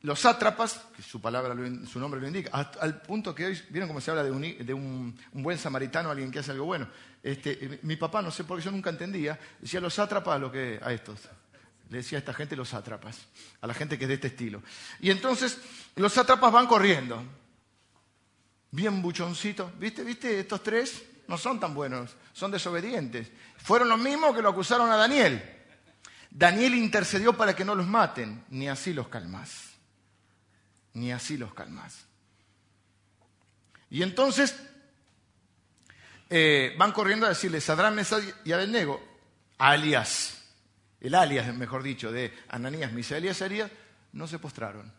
[0.02, 2.50] los sátrapas, que su, palabra, su nombre lo indica,
[2.82, 6.50] al punto que hoy, ¿vieron cómo se habla de, un, buen samaritano, alguien que hace
[6.50, 6.88] algo bueno?
[7.22, 10.52] Este, mi papá, no sé por qué yo nunca entendía, decía los sátrapas a, lo
[10.52, 11.20] que, a estos.
[11.98, 13.20] Decía a esta gente los sátrapas,
[13.62, 14.62] a la gente que es de este estilo.
[15.00, 15.60] Y entonces
[15.96, 17.24] los sátrapas van corriendo,
[18.72, 20.04] bien buchoncitos, ¿viste?
[20.04, 20.40] ¿Viste?
[20.40, 23.32] Estos tres no son tan buenos, son desobedientes.
[23.58, 25.42] Fueron los mismos que lo acusaron a Daniel.
[26.30, 29.74] Daniel intercedió para que no los maten, ni así los calmas
[30.94, 32.06] ni así los calmas.
[33.90, 34.56] Y entonces
[36.30, 39.02] eh, van corriendo a decirle, Sadrán, Mesad y Abednego,
[39.58, 40.43] alias,
[41.04, 43.70] el alias, mejor dicho, de Ananías, Misael y Azarías,
[44.14, 44.92] no se postraron.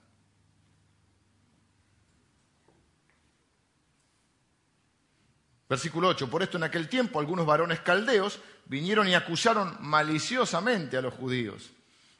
[5.68, 6.30] Versículo 8.
[6.30, 11.72] Por esto en aquel tiempo algunos varones caldeos vinieron y acusaron maliciosamente a los judíos.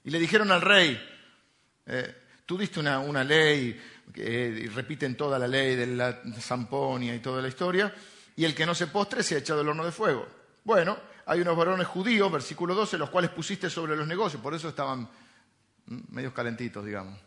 [0.03, 1.01] Y le dijeron al rey,
[1.87, 2.15] eh,
[2.47, 3.81] Tú diste una, ley,
[4.13, 7.95] que repiten toda la ley de la zamponia y toda la historia,
[8.37, 10.29] y el que no se postre se ha echado el horno de fuego.
[10.63, 14.69] Bueno, hay unos varones judíos, versículo 12, los cuales pusiste sobre los negocios, por eso
[14.69, 15.09] estaban
[16.11, 17.19] medios calentitos, digamos.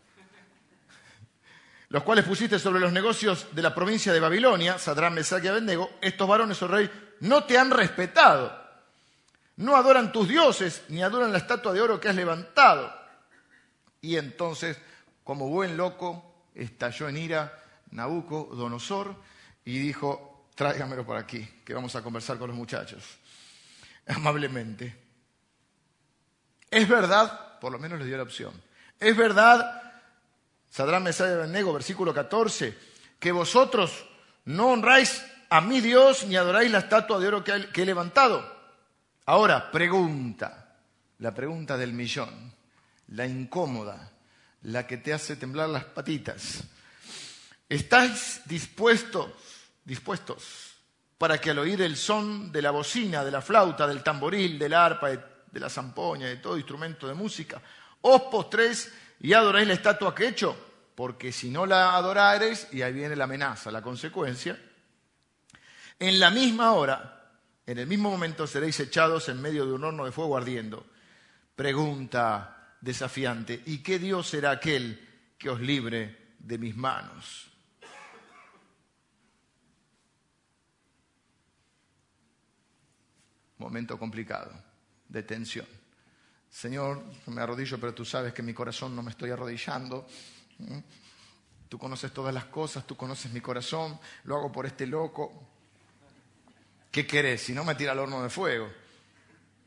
[1.90, 5.92] Los cuales pusiste sobre los negocios de la provincia de Babilonia, Sadrán, Mesach y Abednego,
[6.02, 6.90] estos varones, oh rey,
[7.22, 8.66] no te han respetado.
[9.56, 12.94] No adoran tus dioses, ni adoran la estatua de oro que has levantado.
[14.02, 14.78] Y entonces
[15.28, 19.14] como buen loco, estalló en ira Nabucodonosor
[19.66, 23.04] y dijo, tráigamelo por aquí, que vamos a conversar con los muchachos.
[24.08, 24.96] Amablemente.
[26.70, 28.54] Es verdad, por lo menos les dio la opción.
[29.00, 29.82] Es verdad,
[30.70, 32.78] Sadrán Mesaya Benego, versículo 14,
[33.20, 34.06] que vosotros
[34.46, 38.58] no honráis a mi Dios ni adoráis la estatua de oro que he levantado.
[39.26, 40.76] Ahora, pregunta,
[41.20, 42.54] la pregunta del millón,
[43.10, 44.12] la incómoda
[44.64, 46.64] la que te hace temblar las patitas.
[47.70, 49.32] ¿Estáis dispuestos,
[49.84, 50.67] dispuestos
[51.18, 54.74] para que al oír el son de la bocina, de la flauta, del tamboril, del
[54.74, 57.62] arpa, de la zampoña, de todo instrumento de música,
[58.02, 60.56] os postréis y adoráis la estatua que he hecho?
[60.94, 64.60] Porque si no la adorareis, y ahí viene la amenaza, la consecuencia,
[66.00, 67.32] en la misma hora,
[67.66, 70.86] en el mismo momento seréis echados en medio de un horno de fuego ardiendo.
[71.56, 73.62] Pregunta desafiante.
[73.66, 77.47] ¿Y qué Dios será aquel que os libre de mis manos?
[83.58, 84.52] Momento complicado,
[85.08, 85.66] de tensión.
[86.50, 90.08] Señor, me arrodillo, pero tú sabes que mi corazón no me estoy arrodillando.
[91.68, 95.34] Tú conoces todas las cosas, tú conoces mi corazón, lo hago por este loco.
[96.90, 97.42] ¿Qué querés?
[97.42, 98.70] Si no me tira al horno de fuego.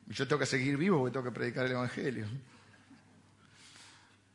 [0.07, 2.27] Yo tengo que seguir vivo porque tengo que predicar el Evangelio.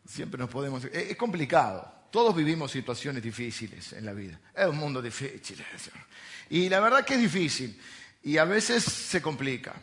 [0.07, 0.85] Siempre nos podemos...
[0.85, 1.93] Es complicado.
[2.11, 4.39] Todos vivimos situaciones difíciles en la vida.
[4.55, 5.61] Es un mundo difícil.
[6.49, 7.77] Y la verdad que es difícil.
[8.25, 9.75] Y a veces se complica.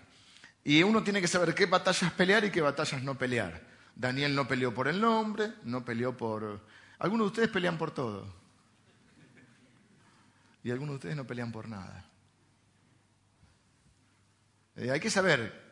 [0.64, 3.62] Y uno tiene que saber qué batallas pelear y qué batallas no pelear.
[3.94, 6.60] Daniel no peleó por el nombre, no peleó por...
[6.98, 8.26] Algunos de ustedes pelean por todo.
[10.64, 12.04] Y algunos de ustedes no pelean por nada.
[14.74, 15.62] Eh, hay que saber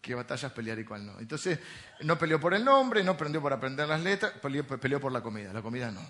[0.00, 1.20] qué batallas pelear y cuál no.
[1.20, 1.60] Entonces,
[2.00, 5.52] no peleó por el nombre, no aprendió por aprender las letras, peleó, por la comida.
[5.52, 6.04] La comida no.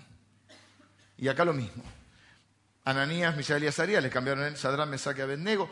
[1.17, 1.83] Y acá lo mismo.
[2.83, 5.69] Ananías, Misael y Azarías le cambiaron el Sadrán, Mesaque Abednego,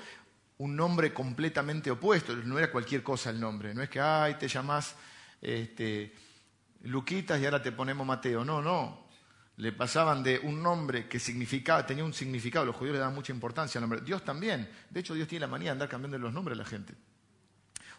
[0.59, 2.35] un nombre completamente opuesto.
[2.35, 3.73] No era cualquier cosa el nombre.
[3.73, 4.95] No es que, ay, te llamás
[5.41, 6.13] este,
[6.83, 8.43] Luquitas y ahora te ponemos Mateo.
[8.43, 9.07] No, no.
[9.57, 12.65] Le pasaban de un nombre que significaba, tenía un significado.
[12.65, 14.01] Los judíos le daban mucha importancia al nombre.
[14.01, 14.69] Dios también.
[14.89, 16.93] De hecho, Dios tiene la manía de andar cambiando los nombres de la gente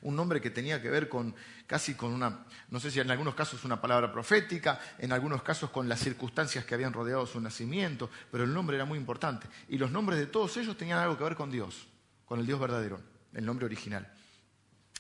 [0.03, 1.35] un nombre que tenía que ver con
[1.67, 5.71] casi con una, no sé si en algunos casos una palabra profética, en algunos casos
[5.71, 9.49] con las circunstancias que habían rodeado su nacimiento, pero el nombre era muy importante.
[9.69, 11.89] Y los nombres de todos ellos tenían algo que ver con Dios,
[12.29, 13.01] con el Dios verdadero,
[13.33, 14.07] el nombre original.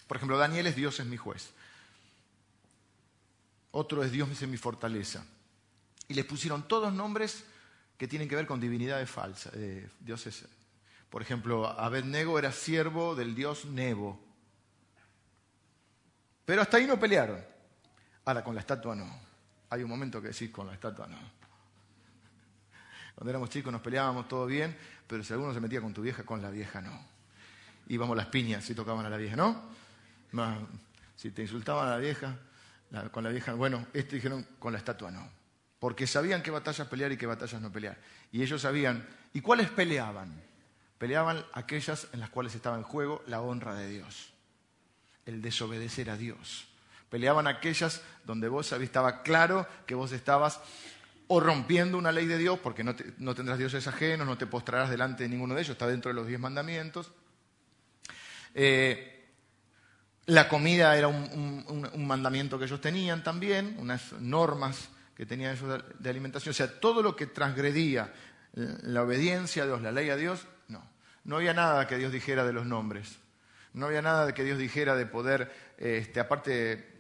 [0.06, 1.50] Por ejemplo, Daniel es Dios es mi juez.
[3.70, 5.24] Otro es Dios es mi fortaleza.
[6.08, 7.44] Y les pusieron todos nombres
[7.98, 9.52] que tienen que ver con divinidades falsas.
[10.00, 10.46] Dios es
[11.10, 14.18] Por ejemplo, Abednego era siervo del dios Nebo.
[16.46, 17.44] Pero hasta ahí no pelearon.
[18.24, 19.20] Ahora, con la estatua no.
[19.68, 21.18] Hay un momento que decís, con la estatua no.
[23.14, 24.74] Cuando éramos chicos nos peleábamos todo bien,
[25.06, 27.17] pero si alguno se metía con tu vieja, con la vieja no.
[27.88, 29.62] Íbamos las piñas si tocaban a la vieja, ¿no?
[31.16, 32.36] Si te insultaban a la vieja,
[33.10, 35.28] con la vieja, bueno, este dijeron con la estatua no.
[35.78, 37.96] Porque sabían qué batallas pelear y qué batallas no pelear.
[38.32, 40.42] Y ellos sabían, ¿y cuáles peleaban?
[40.98, 44.32] Peleaban aquellas en las cuales estaba en juego la honra de Dios,
[45.26, 46.66] el desobedecer a Dios.
[47.08, 50.60] Peleaban aquellas donde vos estaba claro que vos estabas
[51.28, 55.22] o rompiendo una ley de Dios, porque no, tendrás dioses ajenos, no te postrarás delante
[55.22, 57.12] de ninguno de ellos, está dentro de los diez mandamientos.
[58.60, 59.24] Eh,
[60.26, 66.10] la comida era un, mandamiento que ellos tenían también, unas normas que tenían ellos de
[66.10, 66.50] alimentación.
[66.50, 68.12] O sea, todo lo que transgredía
[68.54, 70.84] la obediencia a Dios, la ley a Dios, no.
[71.22, 73.18] No había nada que Dios dijera de los nombres.
[73.74, 76.96] No había nada que Dios dijera de poder, este, aparte,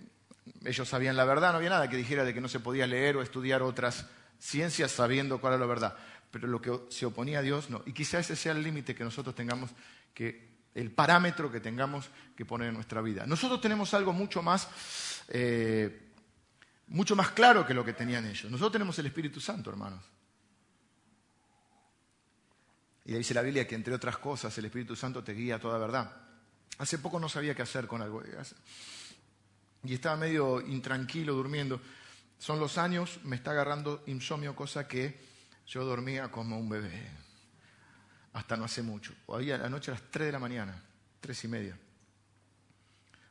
[0.64, 3.16] ellos sabían la verdad, no había nada que dijera de que no se podía leer
[3.16, 4.06] o estudiar otras
[4.38, 5.96] ciencias sabiendo cuál era la verdad.
[6.30, 7.82] Pero lo que se oponía a Dios, no.
[7.84, 9.70] Y quizás ese sea el límite que nosotros tengamos
[10.14, 13.26] que, el parámetro que tengamos que poner en nuestra vida.
[13.26, 14.68] Nosotros tenemos algo mucho más,
[15.28, 16.12] eh,
[16.88, 18.50] mucho más claro que lo que tenían ellos.
[18.50, 20.04] Nosotros tenemos el Espíritu Santo, hermanos.
[23.04, 25.78] Y dice la Biblia que, entre otras cosas, el Espíritu Santo te guía a toda
[25.78, 26.14] verdad.
[26.76, 28.22] Hace poco no sabía qué hacer con algo.
[29.82, 31.80] Y estaba medio intranquilo durmiendo.
[32.38, 35.18] Son los años, me está agarrando insomnio, cosa que
[35.66, 37.27] yo dormía como un bebé.
[38.38, 39.12] Hasta no hace mucho.
[39.26, 40.80] Hoy a la noche a las 3 de la mañana,
[41.18, 41.76] tres y media.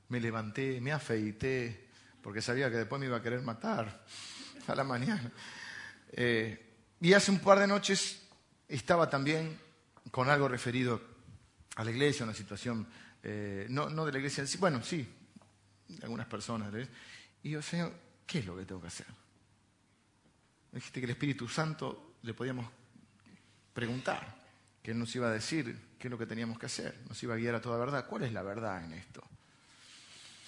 [0.10, 1.88] Me levanté, me afeité,
[2.22, 4.04] porque sabía que después me iba a querer matar
[4.67, 5.32] a la mañana.
[6.12, 8.22] Eh, y hace un par de noches
[8.67, 9.58] estaba también
[10.12, 11.02] con algo referido
[11.78, 12.86] a la iglesia, una situación,
[13.24, 15.08] eh, no, de la iglesia, bueno, sí,
[16.04, 16.70] algunas personas.
[17.43, 17.93] Y yo, Señor,
[18.26, 19.08] ¿qué es lo que tengo que hacer?
[20.74, 22.67] Dijiste que el Espíritu Santo le podíamos
[23.74, 24.37] preguntar,
[24.88, 27.34] que Él nos iba a decir qué es lo que teníamos que hacer, nos iba
[27.34, 28.06] a guiar a toda verdad.
[28.08, 29.21] ¿Cuál es la verdad en esto?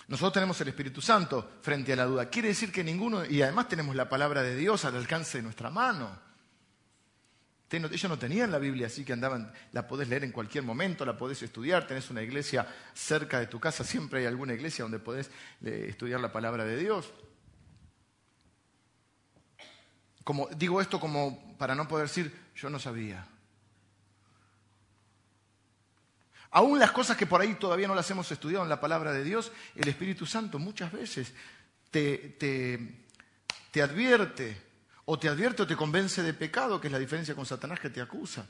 [0.08, 2.30] Nosotros tenemos el Espíritu Santo frente a la duda.
[2.30, 5.70] Quiere decir que ninguno, y además tenemos la palabra de Dios al alcance de nuestra
[5.70, 6.18] mano.
[7.70, 11.18] Ellos no tenían la Biblia así que andaban, la podés leer en cualquier momento, la
[11.18, 15.30] podés estudiar, tenés una iglesia cerca de tu casa, siempre hay alguna iglesia donde podés
[15.62, 17.12] estudiar la palabra de Dios.
[20.24, 23.28] Como, digo esto como para no poder decir, yo no sabía.
[26.52, 29.24] Aún las cosas que por ahí todavía no las hemos estudiado en la palabra de
[29.24, 31.32] Dios, el Espíritu Santo muchas veces
[31.92, 32.38] te,
[33.72, 34.62] te advierte
[35.06, 37.90] o te advierte o te convence de pecado, que es la diferencia con Satanás que
[37.90, 38.46] te acusa.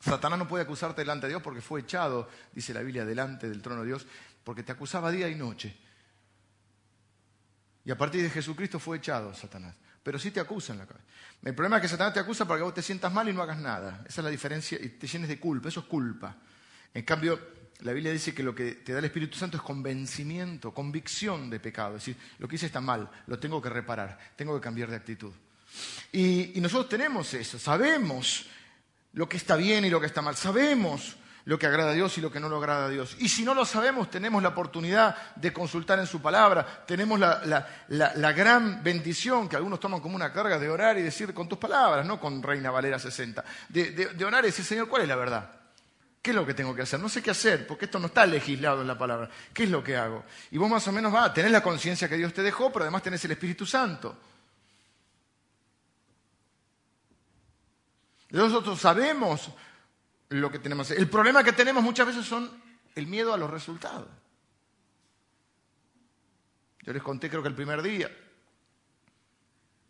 [0.00, 3.62] Satanás no puede acusarte delante de Dios porque fue echado, dice la Biblia, delante del
[3.62, 4.06] trono de Dios,
[4.42, 5.76] porque te acusaba día y noche.
[7.84, 9.76] Y a partir de Jesucristo fue echado Satanás.
[10.02, 11.06] Pero sí te acusa en la cabeza.
[11.42, 13.42] El problema es que Satanás te acusa para que vos te sientas mal y no
[13.42, 14.02] hagas nada.
[14.06, 15.68] Esa es la diferencia y te llenes de culpa.
[15.68, 16.36] Eso es culpa.
[16.94, 17.38] En cambio,
[17.82, 21.58] la Biblia dice que lo que te da el Espíritu Santo es convencimiento, convicción de
[21.58, 21.96] pecado.
[21.96, 24.96] Es decir, lo que hice está mal, lo tengo que reparar, tengo que cambiar de
[24.96, 25.32] actitud.
[26.12, 28.46] Y, nosotros tenemos eso, sabemos
[29.14, 32.16] lo que está bien y lo que está mal, sabemos lo que agrada a Dios
[32.18, 33.16] y lo que no lo agrada a Dios.
[33.18, 38.32] Y si no lo sabemos, tenemos la oportunidad de consultar en su palabra, tenemos la,
[38.32, 42.06] gran bendición que algunos toman como una carga de orar y decir con tus palabras,
[42.06, 45.61] no con Reina Valera 60, de, de orar y decir, Señor, ¿cuál es la verdad?
[46.22, 47.00] ¿Qué es lo que tengo que hacer?
[47.00, 49.28] No sé qué hacer, porque esto no está legislado en la palabra.
[49.52, 50.24] ¿Qué es lo que hago?
[50.52, 52.84] Y vos más o menos vas a tener la conciencia que Dios te dejó, pero
[52.84, 54.16] además tenés el Espíritu Santo.
[58.30, 59.50] Nosotros sabemos
[60.28, 60.92] lo que tenemos.
[60.92, 62.50] El problema que tenemos muchas veces son
[62.94, 64.08] el miedo a los resultados.
[66.82, 68.10] Yo les conté creo que el primer día,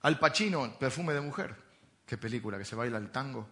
[0.01, 1.55] Al Pacino, Perfume de Mujer,
[2.07, 3.49] qué película que se baila el tango.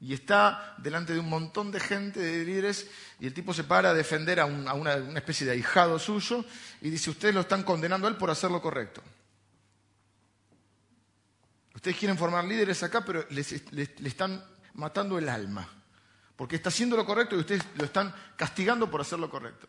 [0.00, 3.90] Y está delante de un montón de gente, de líderes, y el tipo se para
[3.90, 6.44] a defender a, una, una especie de ahijado suyo
[6.80, 9.02] y dice, ustedes lo están condenando a él por hacer lo correcto.
[11.74, 13.40] Ustedes quieren formar líderes acá, pero le
[14.08, 14.42] están
[14.74, 15.68] matando el alma.
[16.36, 19.68] Porque está haciendo lo correcto y ustedes lo están castigando por hacer lo correcto.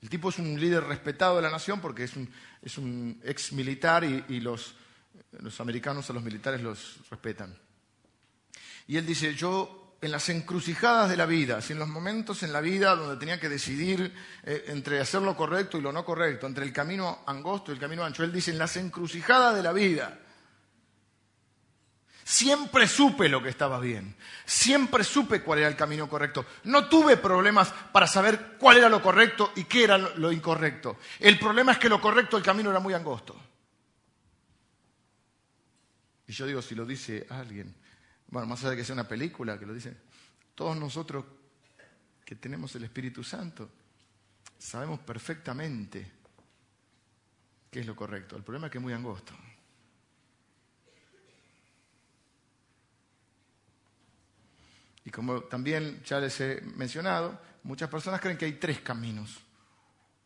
[0.00, 2.30] El tipo es un líder respetado de la nación porque es un,
[2.62, 4.76] es un ex militar y, los,
[5.40, 7.58] los americanos a los militares los respetan.
[8.86, 12.60] Y él dice, yo en las encrucijadas de la vida, en los momentos en la
[12.60, 14.14] vida donde tenía que decidir
[14.44, 17.80] eh, entre hacer lo correcto y lo no correcto, entre el camino angosto y el
[17.80, 20.20] camino ancho, él dice, en las encrucijadas de la vida,
[22.28, 24.16] Siempre supe lo que estaba bien.
[24.44, 26.44] Siempre supe cuál era el camino correcto.
[26.64, 30.98] No tuve problemas para saber cuál era lo correcto y qué era lo incorrecto.
[31.20, 33.40] El problema es que lo correcto, el camino era muy angosto.
[36.26, 37.72] Y yo digo, si lo dice alguien,
[38.28, 39.96] bueno, más allá de que sea una película que lo dice,
[40.54, 41.24] todos nosotros
[42.24, 43.70] que tenemos el Espíritu Santo,
[44.58, 46.10] sabemos perfectamente
[47.70, 48.36] qué es lo correcto.
[48.36, 49.32] El problema es que es muy angosto.
[55.04, 59.38] Y como también ya les he mencionado, muchas personas creen que hay tres caminos.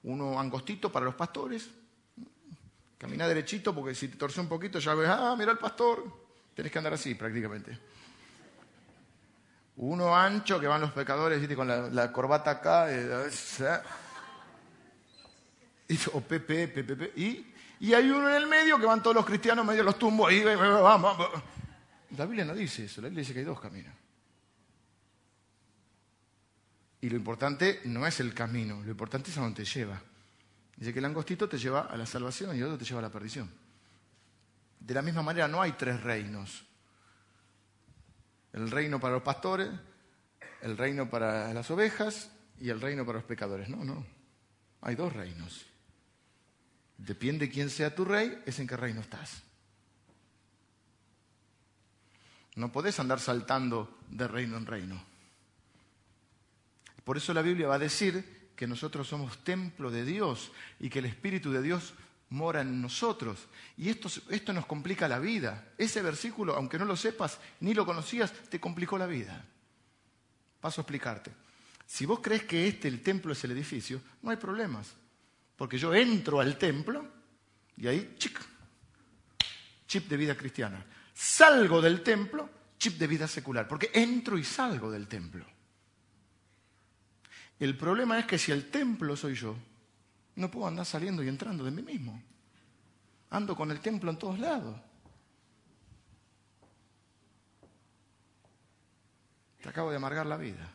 [0.04, 1.68] Uno angostito para los pastores,
[2.96, 6.72] camina derechito porque si te torce un poquito ya ves, ah, mira el pastor, tenés
[6.72, 7.78] que andar así prácticamente.
[9.76, 13.30] Uno ancho que van los pecadores, con la, corbata acá, eh,
[16.12, 17.46] o Pepe, Pepe, y,
[17.80, 20.30] y hay uno en el medio que van todos los cristianos medio los tumbos
[20.82, 21.16] vamos.
[22.16, 23.94] La Biblia no dice eso, la Biblia dice que hay dos caminos.
[27.00, 30.02] Y lo importante no es el camino, lo importante es a dónde te lleva.
[30.76, 33.02] Dice que el angostito te lleva a la salvación y el otro te lleva a
[33.02, 33.50] la perdición.
[34.80, 36.64] De la misma manera no hay tres reinos.
[38.52, 39.70] El reino para los pastores,
[40.62, 43.68] el reino para las ovejas y el reino para los pecadores.
[43.68, 44.04] No, no.
[44.80, 45.66] Hay dos reinos.
[46.96, 49.42] Depende quién sea tu rey, es en qué reino estás.
[52.56, 55.02] No podés andar saltando de reino en reino.
[57.04, 60.98] Por eso la Biblia va a decir que nosotros somos templo de Dios y que
[60.98, 61.94] el Espíritu de Dios
[62.30, 63.46] mora en nosotros.
[63.76, 65.72] Y esto, esto nos complica la vida.
[65.76, 69.44] Ese versículo, aunque no lo sepas ni lo conocías, te complicó la vida.
[70.60, 71.32] Paso a explicarte.
[71.86, 74.94] Si vos crees que este, el templo, es el edificio, no hay problemas.
[75.56, 77.06] Porque yo entro al templo
[77.76, 78.40] y ahí, chic,
[79.86, 80.84] chip de vida cristiana.
[81.12, 83.66] Salgo del templo, chip de vida secular.
[83.66, 85.44] Porque entro y salgo del templo.
[87.58, 89.56] El problema es que si el templo soy yo,
[90.40, 92.20] no puedo andar saliendo y entrando de mí mismo.
[93.30, 94.80] Ando con el templo en todos lados.
[99.62, 100.68] Te acabo de amargar la vida.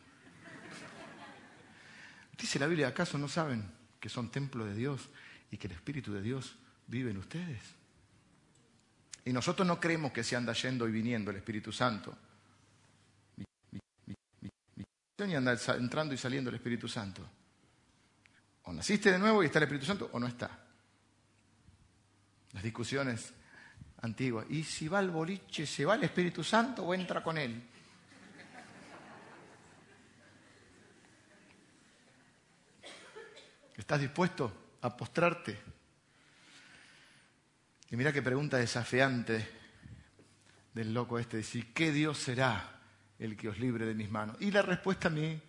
[2.38, 3.64] Dice la Biblia, ¿acaso no saben
[3.98, 5.08] que son templo de Dios
[5.50, 6.56] y que el Espíritu de Dios
[6.86, 7.60] vive en ustedes?
[9.24, 12.16] Y nosotros no creemos que se anda yendo y viniendo el Espíritu Santo
[15.24, 17.26] y anda entrando y saliendo el Espíritu Santo.
[18.66, 20.50] O naciste de nuevo y está el Espíritu Santo o no está.
[22.52, 23.32] Las discusiones
[24.02, 24.46] antiguas.
[24.50, 27.62] ¿Y si va al boliche, se va el Espíritu Santo o entra con él?
[33.76, 35.58] ¿Estás dispuesto a postrarte?
[37.90, 39.48] Y mira qué pregunta desafiante
[40.74, 42.76] del loco este, decir, ¿qué Dios será?
[43.18, 44.36] el que os libre de mis manos.
[44.40, 45.40] Y la respuesta a mí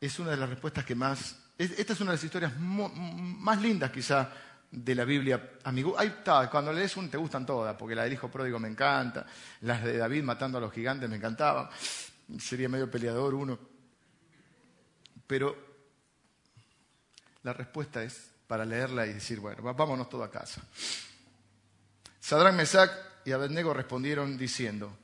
[0.00, 1.38] es una de las respuestas que más...
[1.56, 4.30] Esta es una de las historias más lindas quizá
[4.70, 5.52] de la Biblia.
[5.64, 8.68] Amigo, ahí está, cuando lees un te gustan todas, porque la del hijo pródigo me
[8.68, 9.26] encanta,
[9.60, 11.68] las de David matando a los gigantes me encantaban,
[12.38, 13.58] sería medio peleador uno.
[15.26, 15.56] Pero
[17.42, 20.62] la respuesta es para leerla y decir, bueno, vámonos todo a casa.
[22.18, 22.90] Sadrán Mesac
[23.24, 24.98] y Abednego respondieron diciendo,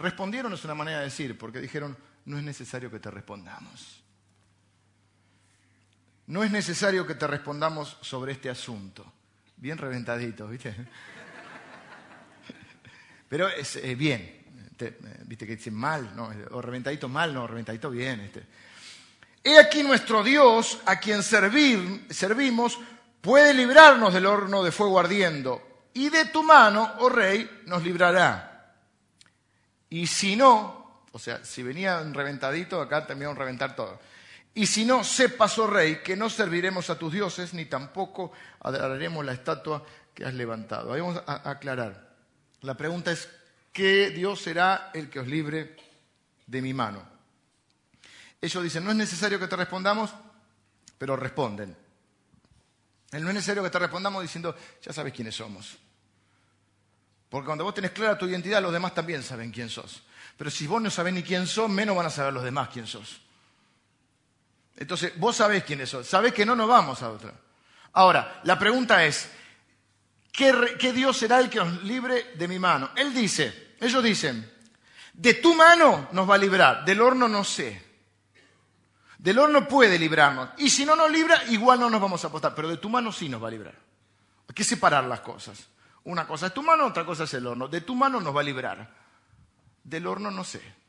[0.00, 3.99] Respondieron es una manera de decir, porque dijeron, no es necesario que te respondamos.
[6.30, 9.04] No es necesario que te respondamos sobre este asunto.
[9.56, 10.72] Bien reventadito, ¿viste?
[13.28, 14.44] Pero es bien.
[15.24, 16.14] ¿Viste que dicen mal?
[16.14, 18.20] No, o reventadito mal, no, reventadito bien.
[18.20, 18.46] Este.
[19.42, 22.78] He aquí nuestro Dios, a quien servir, servimos,
[23.20, 28.76] puede librarnos del horno de fuego ardiendo, y de tu mano, oh rey, nos librará.
[29.88, 33.98] Y si no, o sea, si venía un reventadito, acá también reventar todo.
[34.54, 39.24] Y si no, sepas, oh rey, que no serviremos a tus dioses, ni tampoco adoraremos
[39.24, 40.92] la estatua que has levantado.
[40.92, 42.10] Ahí vamos a aclarar.
[42.62, 43.28] La pregunta es,
[43.72, 45.76] ¿qué Dios será el que os libre
[46.46, 47.02] de mi mano?
[48.40, 50.10] Ellos dicen, no es necesario que te respondamos,
[50.98, 51.76] pero responden.
[53.12, 55.78] No es necesario que te respondamos diciendo, ya sabes quiénes somos.
[57.28, 60.02] Porque cuando vos tenés clara tu identidad, los demás también saben quién sos.
[60.36, 62.86] Pero si vos no sabés ni quién sos, menos van a saber los demás quién
[62.86, 63.20] sos.
[64.76, 66.06] Entonces, vos sabés quiénes sos.
[66.06, 67.32] Sabés que no nos vamos a otra.
[67.92, 69.30] Ahora, la pregunta es,
[70.32, 72.90] ¿qué, ¿qué, Dios será el que nos libre de mi mano?
[72.96, 74.50] Él dice, ellos dicen,
[75.12, 77.90] de tu mano nos va a librar, del horno no sé.
[79.18, 80.50] Del horno puede librarnos.
[80.56, 83.12] Y si no nos libra, igual no nos vamos a apostar, pero de tu mano
[83.12, 83.74] sí nos va a librar.
[84.48, 85.68] Hay que separar las cosas.
[86.04, 87.68] Una cosa es tu mano, otra cosa es el horno.
[87.68, 88.88] De tu mano nos va a librar.
[89.84, 90.79] Del horno no sé.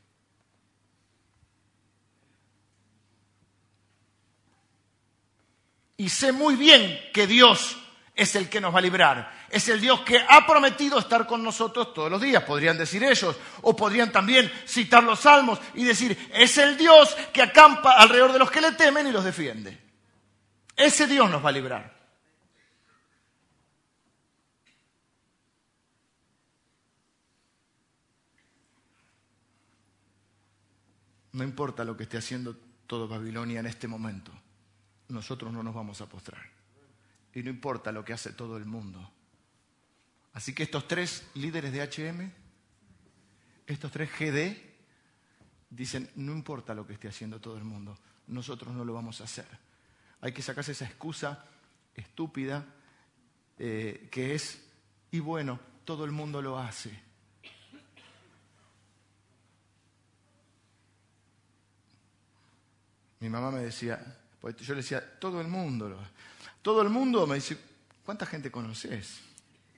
[5.96, 7.76] Y sé muy bien que Dios
[8.14, 9.32] es el que nos va a librar.
[9.50, 13.36] Es el Dios que ha prometido estar con nosotros todos los días, podrían decir ellos.
[13.62, 18.38] O podrían también citar los salmos y decir, es el Dios que acampa alrededor de
[18.38, 19.78] los que le temen y los defiende.
[20.76, 22.02] Ese Dios nos va a librar.
[31.32, 34.32] No importa lo que esté haciendo todo Babilonia en este momento,
[35.12, 36.42] nosotros no nos vamos a postrar.
[37.34, 39.10] Y no importa lo que hace todo el mundo.
[40.32, 42.30] Así que estos tres líderes de HM,
[43.66, 44.56] estos tres GD,
[45.70, 49.24] dicen, no importa lo que esté haciendo todo el mundo, nosotros no lo vamos a
[49.24, 49.46] hacer.
[50.20, 51.44] Hay que sacarse esa excusa
[51.94, 52.64] estúpida
[53.58, 54.64] eh, que es,
[55.10, 56.98] y bueno, todo el mundo lo hace.
[63.20, 65.96] Mi mamá me decía, yo le decía, todo el mundo,
[66.62, 67.56] todo el mundo me dice,
[68.04, 69.20] ¿cuánta gente conoces?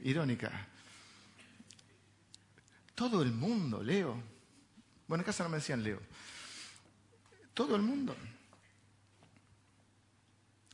[0.01, 0.69] Irónica.
[2.95, 4.23] Todo el mundo, Leo.
[5.07, 6.01] Bueno, en casa no me decían Leo.
[7.53, 8.17] Todo el mundo.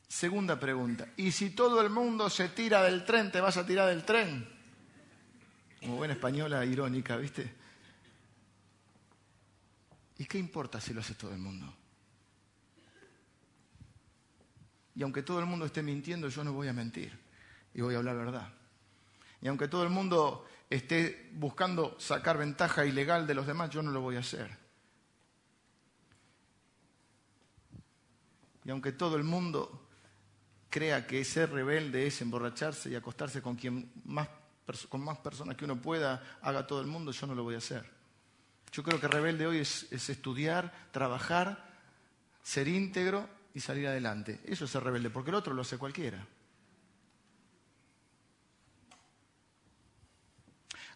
[0.06, 1.08] Segunda pregunta.
[1.16, 4.48] ¿Y si todo el mundo se tira del tren, te vas a tirar del tren?
[5.80, 7.54] Como buena española irónica, ¿viste?
[10.18, 11.79] ¿Y qué importa si lo hace todo el mundo?
[15.00, 17.18] Y aunque todo el mundo esté mintiendo, yo no voy a mentir
[17.72, 18.52] y voy a hablar verdad.
[19.40, 23.92] Y aunque todo el mundo esté buscando sacar ventaja ilegal de los demás, yo no
[23.92, 24.54] lo voy a hacer.
[28.62, 29.88] Y aunque todo el mundo
[30.68, 34.28] crea que ser rebelde es emborracharse y acostarse con, quien más,
[34.90, 37.58] con más personas que uno pueda, haga todo el mundo, yo no lo voy a
[37.58, 37.90] hacer.
[38.70, 41.70] Yo creo que rebelde hoy es, es estudiar, trabajar,
[42.42, 44.40] ser íntegro y salir adelante.
[44.44, 46.24] Eso es ser rebelde, porque el otro lo hace cualquiera.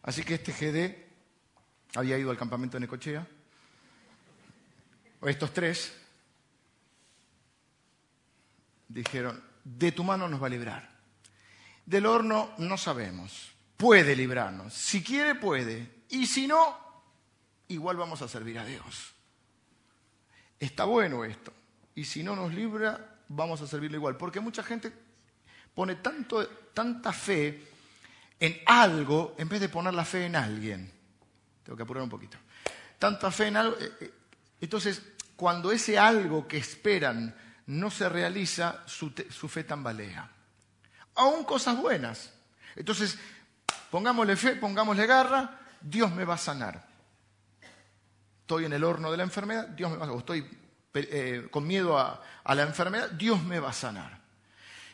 [0.02, 3.26] Así que este GD había ido al campamento de Necochea.
[5.22, 5.96] Estos tres
[8.88, 10.90] dijeron, de tu mano nos va a librar.
[11.86, 13.52] Del horno no sabemos.
[13.76, 14.74] Puede librarnos.
[14.74, 16.05] Si quiere, puede.
[16.11, 16.78] Y si no,
[17.68, 19.14] igual vamos a servir a Dios.
[20.61, 21.52] Está bueno esto
[21.95, 24.16] y si no nos libra, vamos a servirle igual.
[24.16, 24.92] Porque mucha gente
[25.74, 27.68] pone tanto, tanta fe
[28.40, 30.92] en algo en vez de poner la fe en alguien.
[31.62, 32.36] Tengo que apurar un poquito.
[32.99, 33.76] Tanta fe en algo.
[33.78, 34.14] Eh, eh,
[34.61, 35.03] entonces,
[35.36, 37.34] cuando ese algo que esperan
[37.66, 39.11] no se realiza, su,
[39.49, 40.30] fe tambalea.
[41.14, 42.32] Aún cosas buenas.
[42.76, 43.18] Entonces,
[43.90, 46.86] pongámosle fe, pongámosle garra, Dios me va a sanar.
[48.40, 50.20] Estoy en el horno de la enfermedad, Dios me va a sanar.
[50.20, 50.63] Estoy
[50.95, 54.20] eh, con miedo a, a la enfermedad, Dios me va a sanar.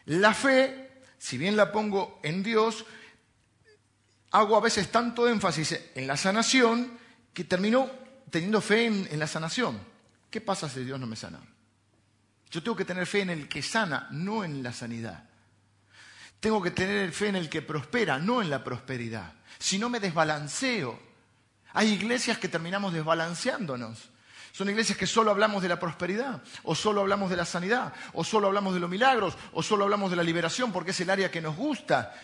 [0.06, 2.84] La fe, si bien la pongo en Dios,
[4.30, 6.98] hago a veces tanto énfasis en la sanación
[7.32, 7.90] que termino
[8.30, 9.80] teniendo fe en, la sanación.
[10.30, 11.40] ¿Qué pasa si Dios no me sana?
[12.50, 15.24] Yo tengo que tener fe en el que sana, no en la sanidad.
[16.38, 19.34] Tengo que tener fe en el que prospera, no en la prosperidad.
[19.58, 21.10] Si no me desbalanceo.
[21.72, 24.08] Hay iglesias que terminamos desbalanceándonos.
[24.52, 28.24] Son iglesias que solo hablamos de la prosperidad, o solo hablamos de la sanidad, o
[28.24, 31.30] solo hablamos de los milagros, o solo hablamos de la liberación porque es el área
[31.30, 32.14] que nos gusta.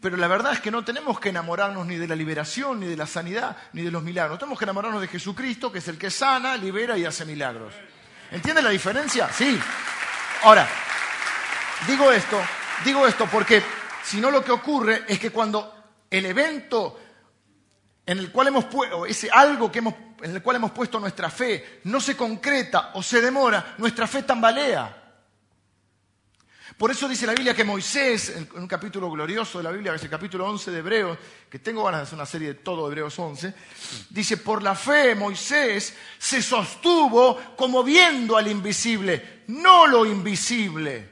[0.00, 2.96] Pero la verdad es que no tenemos que enamorarnos ni de la liberación, ni de
[2.96, 4.38] la sanidad, ni de los milagros.
[4.38, 7.74] Tenemos que enamorarnos de Jesucristo, que es el que sana, libera y hace milagros.
[8.30, 9.30] ¿Entienden la diferencia?
[9.30, 9.60] Sí.
[10.44, 10.66] Ahora,
[11.86, 12.40] digo esto,
[12.84, 13.62] digo esto porque
[14.02, 15.74] si no lo que ocurre es que cuando
[16.10, 16.98] el evento
[18.06, 21.30] en el cual hemos puesto, ese algo que hemos, en el cual hemos puesto nuestra
[21.30, 24.98] fe, no se concreta o se demora, nuestra fe tambalea.
[26.76, 29.96] Por eso dice la Biblia que Moisés, en un capítulo glorioso de la Biblia, que
[29.96, 31.18] es el capítulo 11 de Hebreos,
[31.50, 33.54] que tengo ganas de hacer una serie de todo Hebreos 11,
[34.10, 41.10] dice, por la fe Moisés se sostuvo como viendo al invisible, no lo invisible.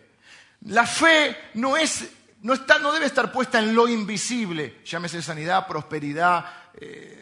[0.62, 2.08] La fe no es
[2.42, 7.19] no, está, no, debe estar puesta en lo invisible, llámese sanidad, prosperidad, eh,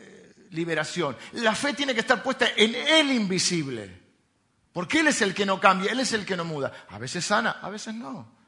[0.50, 1.16] liberación.
[1.32, 4.08] La fe tiene que estar puesta en el invisible.
[4.72, 6.86] Porque Él es el que no cambia, Él es el que no muda.
[6.88, 8.38] A veces sana, a veces no.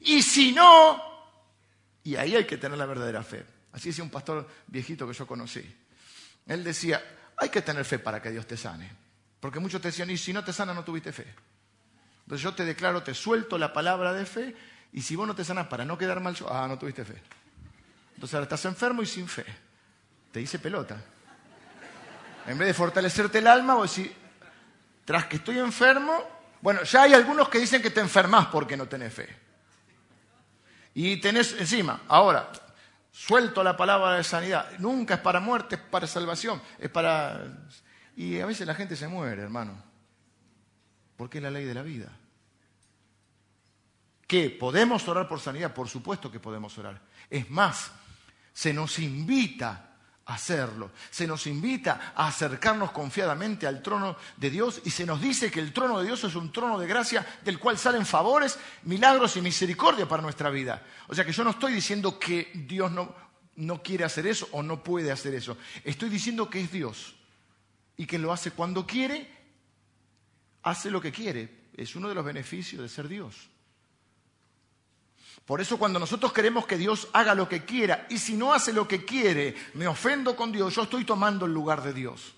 [0.00, 1.00] Y si no,
[2.04, 3.44] y ahí hay que tener la verdadera fe.
[3.72, 5.64] Así decía un pastor viejito que yo conocí.
[6.46, 7.02] Él decía,
[7.36, 8.90] hay que tener fe para que Dios te sane.
[9.40, 11.34] Porque muchos te decían, y si no te sana, no tuviste fe.
[12.24, 14.54] Entonces yo te declaro, te suelto la palabra de fe,
[14.92, 17.20] y si vos no te sanas para no quedar mal, ah, no tuviste fe.
[18.14, 19.44] Entonces ahora estás enfermo y sin fe.
[20.32, 20.96] Te dice pelota.
[22.46, 24.10] En vez de fortalecerte el alma, vos decís,
[25.04, 26.18] tras que estoy enfermo,
[26.60, 29.36] bueno, ya hay algunos que dicen que te enfermas porque no tenés fe.
[30.94, 32.50] Y tenés encima, ahora,
[33.10, 34.70] suelto la palabra de sanidad.
[34.78, 37.68] Nunca es para muerte, es para salvación, es para...
[38.16, 39.82] Y a veces la gente se muere, hermano,
[41.16, 42.08] porque es la ley de la vida.
[44.26, 44.50] ¿Qué?
[44.50, 45.74] ¿Podemos orar por sanidad?
[45.74, 47.00] Por supuesto que podemos orar.
[47.28, 47.92] Es más,
[48.52, 49.91] se nos invita
[50.26, 50.90] hacerlo.
[51.10, 55.60] Se nos invita a acercarnos confiadamente al trono de Dios y se nos dice que
[55.60, 59.42] el trono de Dios es un trono de gracia del cual salen favores, milagros y
[59.42, 60.82] misericordia para nuestra vida.
[61.08, 63.14] O sea que yo no estoy diciendo que Dios no,
[63.56, 65.56] no quiere hacer eso o no puede hacer eso.
[65.84, 67.14] Estoy diciendo que es Dios
[67.96, 69.28] y que lo hace cuando quiere,
[70.62, 71.62] hace lo que quiere.
[71.76, 73.48] Es uno de los beneficios de ser Dios.
[75.46, 78.72] Por eso cuando nosotros queremos que Dios haga lo que quiera y si no hace
[78.72, 82.34] lo que quiere, me ofendo con Dios, yo estoy tomando el lugar de Dios.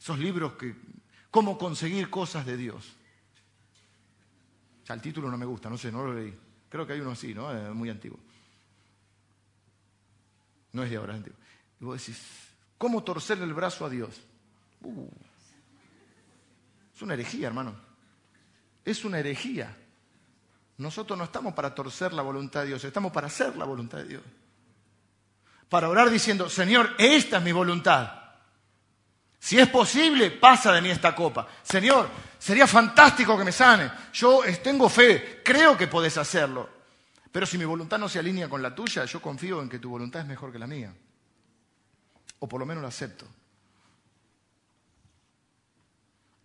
[0.00, 0.74] Esos libros que,
[1.30, 2.94] cómo conseguir cosas de Dios.
[4.84, 6.36] Ya el título no me gusta, no sé, no lo leí.
[6.68, 7.56] Creo que hay uno así, ¿no?
[7.56, 8.18] Eh, muy antiguo.
[10.72, 11.38] No es de ahora, es antiguo.
[11.80, 12.20] Y vos decís,
[12.78, 14.20] ¿cómo torcerle el brazo a Dios?
[14.80, 15.06] Uh,
[16.94, 17.76] es una herejía, hermano.
[18.84, 19.76] Es una herejía.
[20.78, 24.04] Nosotros no estamos para torcer la voluntad de Dios, estamos para hacer la voluntad de
[24.04, 24.22] Dios.
[25.68, 28.22] Para orar diciendo, Señor, esta es mi voluntad.
[29.38, 31.48] Si es posible, pasa de mí esta copa.
[31.62, 32.08] Señor,
[32.38, 33.90] sería fantástico que me sane.
[34.12, 36.68] Yo tengo fe, creo que podés hacerlo.
[37.32, 39.90] Pero si mi voluntad no se alinea con la tuya, yo confío en que tu
[39.90, 40.94] voluntad es mejor que la mía.
[42.38, 43.26] O por lo menos la acepto.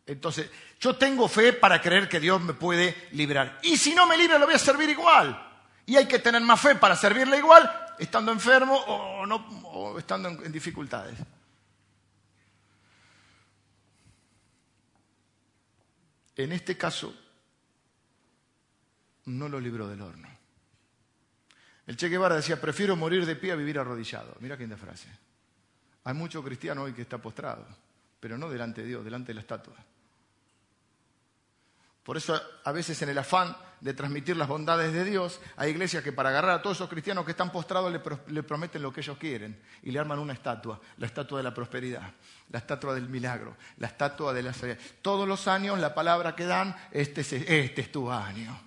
[0.08, 0.50] Entonces,
[0.80, 3.60] yo tengo fe para creer que Dios me puede librar.
[3.64, 5.44] Y si no me libra, lo voy a servir igual.
[5.86, 10.52] Y hay que tener más fe para servirle igual, estando enfermo o, no, estando en,
[10.52, 11.18] dificultades.
[16.36, 17.16] En este caso,
[19.26, 20.30] no lo libró del horno.
[21.88, 24.36] El Che Guevara decía, prefiero morir de pie a vivir arrodillado.
[24.42, 25.08] Mira qué linda frase.
[26.04, 27.66] Hay mucho cristiano hoy que está postrado,
[28.20, 29.76] pero no delante de Dios, delante de la estatua.
[32.08, 36.02] Por eso a veces en el afán de transmitir las bondades de Dios, hay iglesias
[36.02, 39.18] que para agarrar a todos esos cristianos que están postrados le, prometen lo que ellos
[39.18, 42.10] quieren y le arman una estatua, la estatua de la prosperidad,
[42.50, 44.54] la estatua del milagro, la estatua de la
[45.02, 48.58] Todos los años la palabra que dan, este es, este es tu año.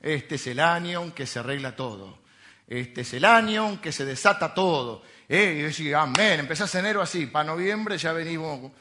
[0.00, 2.20] Este es el año que se arregla todo.
[2.66, 5.02] Este es el año que se desata todo.
[5.28, 8.72] Eh, y yo decía, amén, empezás enero así, para noviembre ya venimos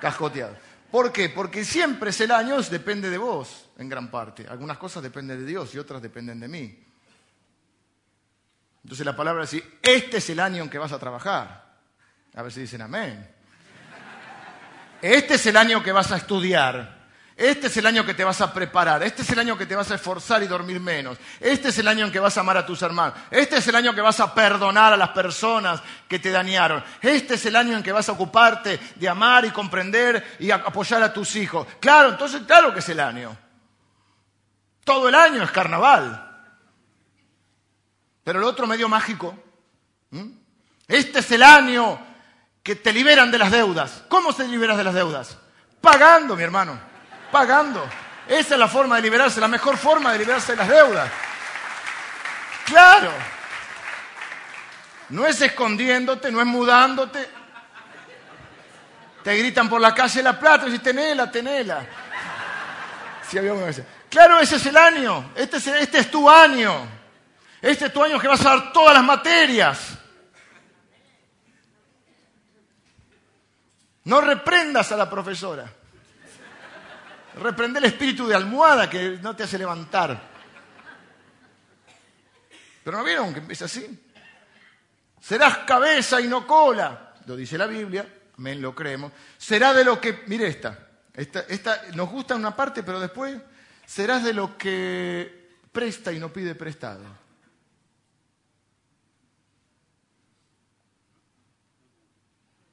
[0.00, 0.56] cascoteados.
[0.90, 1.28] ¿Por qué?
[1.28, 4.46] Porque siempre el año, depende de vos, en gran parte.
[4.48, 6.84] Algunas cosas dependen de Dios y otras dependen de mí.
[8.82, 11.78] Entonces la palabra dice, este es el año en que vas a trabajar.
[12.34, 13.28] A ver si dicen amén.
[15.02, 16.99] Este es el año que vas a estudiar.
[17.40, 19.74] Este es el año que te vas a preparar, este es el año que te
[19.74, 22.58] vas a esforzar y dormir menos, este es el año en que vas a amar
[22.58, 26.18] a tus hermanos, este es el año que vas a perdonar a las personas que
[26.18, 30.36] te dañaron, este es el año en que vas a ocuparte de amar y comprender
[30.38, 31.66] y apoyar a tus hijos.
[31.80, 33.34] Claro, entonces claro que es el año.
[34.84, 36.52] Todo el año es carnaval.
[38.22, 39.34] Pero el otro medio mágico,
[40.86, 41.98] este es el año
[42.62, 44.04] que te liberan de las deudas.
[44.08, 45.38] ¿Cómo se liberas de las deudas?
[45.80, 46.89] Pagando, mi hermano
[47.30, 47.88] pagando.
[48.26, 51.10] Esa es la forma de liberarse, la mejor forma de liberarse de las deudas.
[52.64, 53.10] Claro.
[55.08, 57.28] No es escondiéndote, no es mudándote.
[59.24, 61.84] Te gritan por la calle La Plata y dices, tenela, tenela.
[64.08, 65.32] Claro, ese es el año.
[65.34, 66.86] Este es, este es tu año.
[67.60, 69.98] Este es tu año que vas a dar todas las materias.
[74.04, 75.70] No reprendas a la profesora.
[77.36, 80.30] Reprende el espíritu de almohada que no te hace levantar.
[82.82, 83.86] Pero no vieron que empieza así.
[85.20, 87.14] Serás cabeza y no cola.
[87.26, 88.06] Lo dice la Biblia,
[88.38, 89.12] amén, lo creemos.
[89.38, 93.36] Será de lo que, mire esta, esta, esta nos gusta una parte, pero después
[93.86, 97.04] serás de lo que presta y no pide prestado.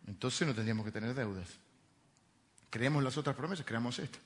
[0.07, 1.47] Entonces no tendríamos que tener deudas.
[2.69, 4.17] Creemos las otras promesas, creamos esta.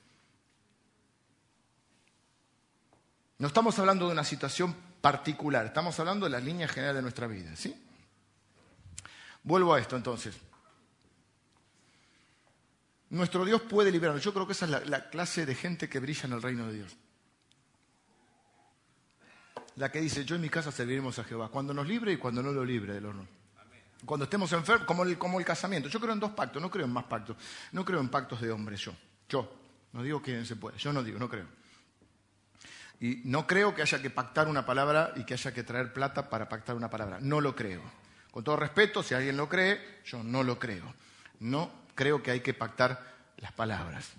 [3.42, 7.26] No estamos hablando de una situación particular, estamos hablando de la línea general de nuestra
[7.26, 7.74] vida, ¿sí?
[9.42, 10.36] Vuelvo a esto entonces.
[13.10, 14.22] Nuestro Dios puede liberarnos.
[14.22, 16.68] Yo creo que esa es la, la, clase de gente que brilla en el reino
[16.68, 16.96] de Dios.
[19.74, 22.44] La que dice, yo en mi casa serviremos a Jehová, cuando nos libre y cuando
[22.44, 23.26] no lo libre del horno.
[24.06, 25.88] Cuando estemos enfermos, como el, como el casamiento.
[25.88, 27.36] Yo creo en dos pactos, no creo en más pactos.
[27.72, 28.92] No creo en pactos de hombres, yo.
[29.28, 29.52] Yo.
[29.94, 30.78] No digo que se puede.
[30.78, 31.61] Yo no digo, no creo.
[33.02, 36.30] Y no creo que haya que pactar una palabra y que haya que traer plata
[36.30, 37.18] para pactar una palabra.
[37.20, 37.82] No lo creo.
[38.30, 40.94] Con todo respeto, si alguien lo cree, yo no lo creo.
[41.40, 43.04] No creo que hay que pactar
[43.38, 44.12] las palabras.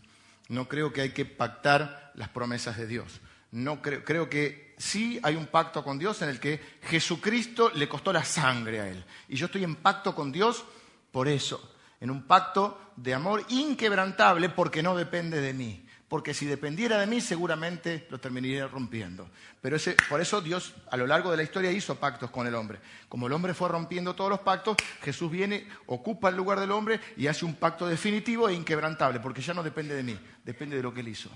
[0.50, 3.22] No creo que hay que pactar las promesas de Dios.
[3.52, 7.88] No creo, creo que sí hay un pacto con Dios en el que Jesucristo le
[7.88, 9.06] costó la sangre a él.
[9.30, 10.66] Y yo estoy en pacto con Dios
[11.10, 16.45] por eso, en un pacto de amor inquebrantable porque no depende de mí porque si
[16.45, 19.32] dependiera de mí seguramente lo terminaría rompiendo.
[19.59, 22.80] Pero por eso Dios a lo largo de la historia hizo pactos con el hombre.
[23.09, 26.99] Como el hombre fue rompiendo todos los pactos, Jesús viene, ocupa el lugar del hombre
[27.18, 30.84] y hace un pacto definitivo e inquebrantable, porque ya no depende de mí, depende de
[30.84, 31.32] lo que él hizo.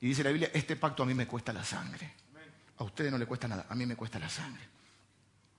[0.00, 2.14] Y dice la Biblia, este pacto a mí me cuesta la sangre.
[2.78, 4.66] A ustedes no le cuesta nada, a mí me cuesta la sangre.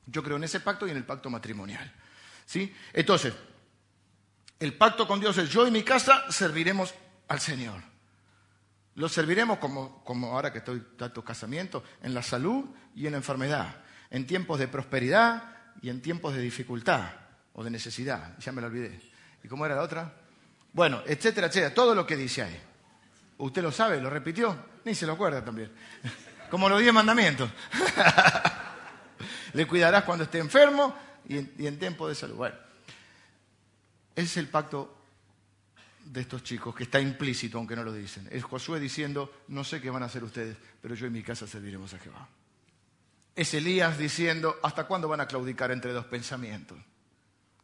[0.08, 1.94] Yo creo en ese pacto y en el pacto matrimonial.
[2.48, 2.74] ¿Sí?
[2.94, 3.32] Entonces,
[4.60, 6.96] el pacto con Dios es yo y mi casa serviremos
[7.28, 7.93] al Señor.
[8.96, 12.66] Lo serviremos como, ahora que estoy tanto casamiento, en la salud
[12.96, 13.78] y en la enfermedad,
[14.12, 15.44] en tiempos de prosperidad
[15.82, 17.10] y en tiempos de dificultad
[17.54, 18.38] o de necesidad.
[18.38, 19.00] Ya me lo olvidé.
[19.44, 20.14] ¿Y cómo era la otra?
[20.72, 21.74] Bueno, etcétera, etcétera.
[21.74, 22.62] Todo lo que dice ahí.
[23.40, 24.00] ¿Usted lo sabe?
[24.00, 24.56] ¿Lo repitió?
[24.86, 25.72] Ni se lo acuerda también.
[26.52, 27.50] Como los diez mandamientos.
[29.54, 30.96] Le cuidarás cuando esté enfermo
[31.28, 32.36] y en, y tiempo de salud.
[32.36, 32.56] Bueno,
[34.16, 35.03] ese es el pacto
[36.06, 38.28] de estos chicos, que está implícito, aunque no lo dicen.
[38.32, 41.48] Es Josué diciendo, no sé qué van a hacer ustedes, pero yo en mi casa
[41.48, 42.28] serviremos a Jehová.
[43.36, 46.78] Es Elías diciendo, ¿hasta cuándo van a claudicar entre dos pensamientos?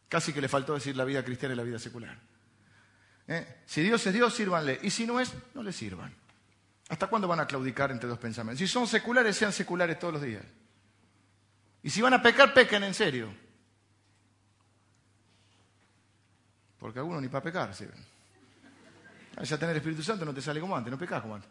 [0.08, 2.18] Casi que le faltó decir la vida cristiana y la vida secular.
[3.28, 3.62] ¿Eh?
[3.68, 4.80] Si Dios es Dios, sírvanle.
[4.82, 6.12] Y si no es, no le sirvan.
[6.90, 8.60] ¿Hasta cuándo van a claudicar entre dos pensamientos?
[8.60, 10.44] Si son seculares, sean seculares todos los días.
[11.84, 13.32] Y si van a pecar, pequen en serio.
[16.80, 18.04] Porque algunos ni para pecar sirven.
[19.44, 21.50] Ya tener Espíritu Santo no te sale como antes, no pecas como antes.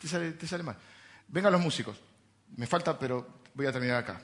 [0.00, 0.76] Te sale, te sale mal.
[1.28, 2.00] Vengan los músicos.
[2.56, 4.20] Me falta, pero voy a terminar acá.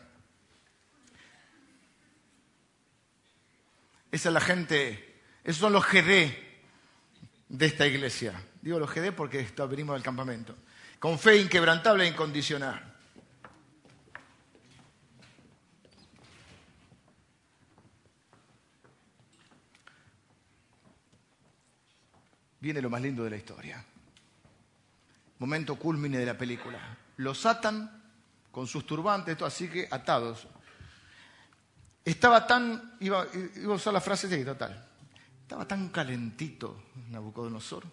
[4.10, 6.52] Esa es la gente, esos son los GD
[7.48, 8.34] de esta iglesia.
[8.60, 10.54] Digo los GD porque venimos del campamento.
[10.98, 12.91] Con fe inquebrantable e incondicional.
[22.62, 23.84] Viene lo más lindo de la historia.
[25.40, 26.78] Momento culmine de la película.
[27.16, 28.02] Los atan
[28.52, 30.46] con sus turbantes, así que atados.
[32.04, 34.88] Estaba tan, iba, iba a usar la frase sí, total,
[35.42, 37.84] estaba tan calentito Nabucodonosor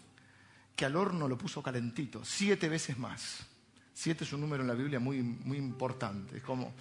[0.76, 3.46] que al horno lo puso calentito, siete veces más.
[3.94, 6.74] Siete es un número en la Biblia muy, muy importante, es como,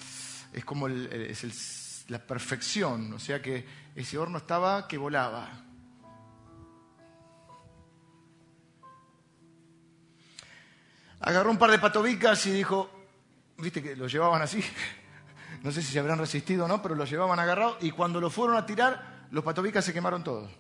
[0.53, 3.67] es como es la perfección, o sea que
[3.97, 5.68] ese horno estaba que volaba.
[11.21, 12.91] Agarró un par de patobicas y dijo,
[13.59, 14.63] viste que lo llevaban así,
[15.63, 18.31] no sé si se habrán resistido o no, pero lo llevaban agarrado y cuando lo
[18.31, 20.51] fueron a tirar, los patobicas se quemaron todos.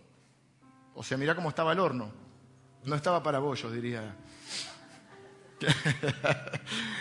[0.94, 2.10] O sea, mirá cómo estaba el horno.
[2.84, 4.16] No estaba para bollos, diría.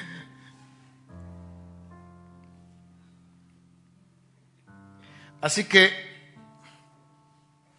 [5.41, 5.91] Así que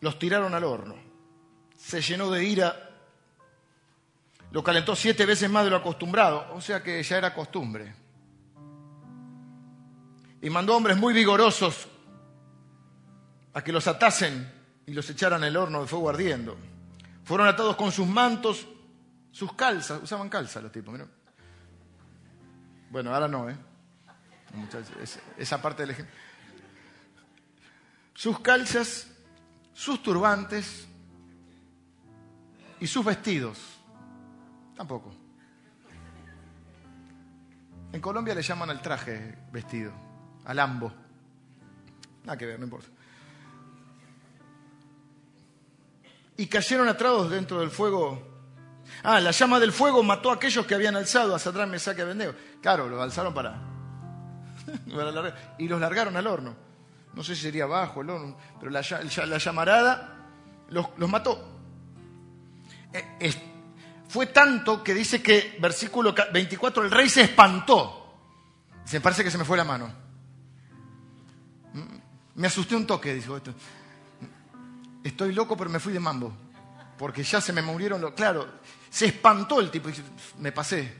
[0.00, 0.96] los tiraron al horno.
[1.76, 2.87] Se llenó de ira
[4.50, 7.94] lo calentó siete veces más de lo acostumbrado, o sea que ya era costumbre.
[10.40, 11.88] Y mandó hombres muy vigorosos
[13.52, 14.50] a que los atasen
[14.86, 16.56] y los echaran el horno de fuego ardiendo.
[17.24, 18.66] Fueron atados con sus mantos,
[19.32, 20.98] sus calzas, usaban calzas los tipos.
[22.90, 23.56] Bueno, ahora no, ¿eh?
[25.36, 26.14] Esa parte del ejemplo.
[28.14, 29.08] Sus calzas,
[29.74, 30.88] sus turbantes
[32.80, 33.77] y sus vestidos
[34.78, 35.10] Tampoco.
[37.92, 39.92] En Colombia le llaman al traje vestido,
[40.44, 40.92] al ambo.
[42.24, 42.86] Nada que ver, no importa.
[46.36, 48.22] Y cayeron atrados dentro del fuego.
[49.02, 52.34] Ah, la llama del fuego mató a aquellos que habían alzado a Sadrán, Mesaque Abednego.
[52.62, 53.60] Claro, los alzaron para...
[55.58, 56.54] y los largaron al horno.
[57.14, 60.18] No sé si sería abajo el horno, pero la, llamarada
[60.68, 61.58] los, mató.
[62.92, 63.47] Eh,
[64.08, 68.06] fue tanto que dice que, versículo 24, el rey se espantó.
[68.84, 69.92] Se parece que se me fue la mano.
[71.74, 73.52] Mm, me asusté un toque, dijo esto.
[75.04, 76.32] Estoy loco, pero me fui de mambo.
[76.96, 78.12] Porque ya se me murieron los.
[78.12, 78.48] Claro,
[78.88, 79.90] se espantó el tipo.
[80.38, 80.96] Me pasé.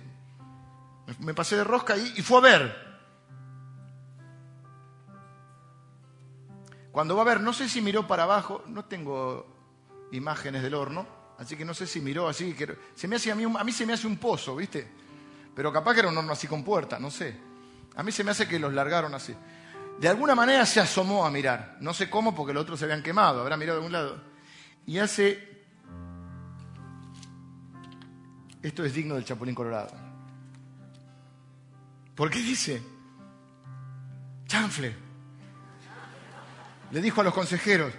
[1.21, 2.89] Me pasé de rosca y, y fue a ver.
[6.93, 9.47] Cuando va a ver, no sé si miró para abajo, no tengo
[10.13, 11.07] imágenes del horno,
[11.39, 12.55] así que no sé si miró así.
[12.95, 14.87] se me hace a, mí, se me hace un pozo, ¿viste?
[15.55, 17.37] Pero capaz que era un horno así con puerta, no sé.
[17.97, 19.35] A mí se me hace que los largaron así.
[19.99, 21.77] De alguna manera se asomó a mirar.
[21.81, 24.23] No sé cómo, porque los otros se habían quemado, habrá mirado de un lado.
[24.87, 25.65] Y hace.
[28.63, 29.91] Esto es digno del Chapulín Colorado.
[32.15, 32.83] ¿Por qué dice?
[34.47, 34.95] Chanfle.
[36.91, 37.93] Le dijo a los consejeros,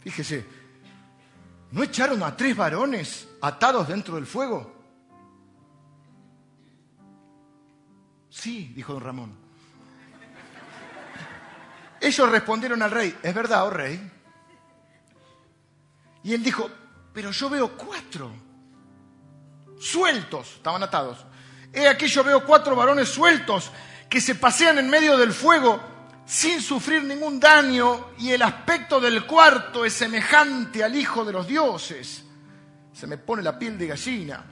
[0.00, 0.57] fíjese,
[1.70, 4.74] ¿no echaron a tres varones atados dentro del fuego?
[8.30, 9.48] Sí, dijo don Ramón.
[12.00, 14.12] Ellos respondieron al rey, es verdad, oh rey.
[16.22, 16.70] Y él dijo,
[17.12, 18.30] pero yo veo cuatro,
[19.80, 21.24] sueltos, estaban atados.
[21.72, 23.70] He aquí yo veo cuatro varones sueltos
[24.08, 25.80] que se pasean en medio del fuego
[26.28, 31.48] sin sufrir ningún daño y el aspecto del cuarto es semejante al Hijo de los
[31.48, 32.22] dioses.
[32.92, 34.44] Se me pone la piel de gallina.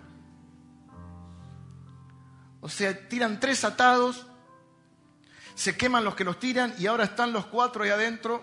[2.62, 4.27] O sea, tiran tres atados,
[5.55, 8.43] se queman los que los tiran y ahora están los cuatro ahí adentro,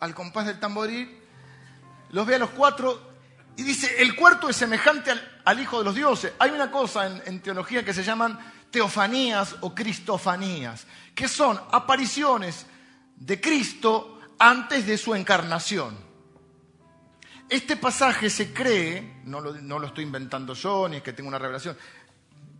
[0.00, 1.22] al compás del tamboril.
[2.10, 3.14] Los ve a los cuatro
[3.56, 5.10] y dice, el cuarto es semejante
[5.46, 6.34] al, Hijo de los dioses.
[6.38, 8.38] Hay una cosa en teología que se llaman
[8.70, 12.66] teofanías o cristofanías, que son apariciones
[13.16, 15.96] de Cristo antes de su encarnación.
[17.48, 21.76] Este pasaje se cree, no lo, estoy inventando yo, ni es que tenga una revelación,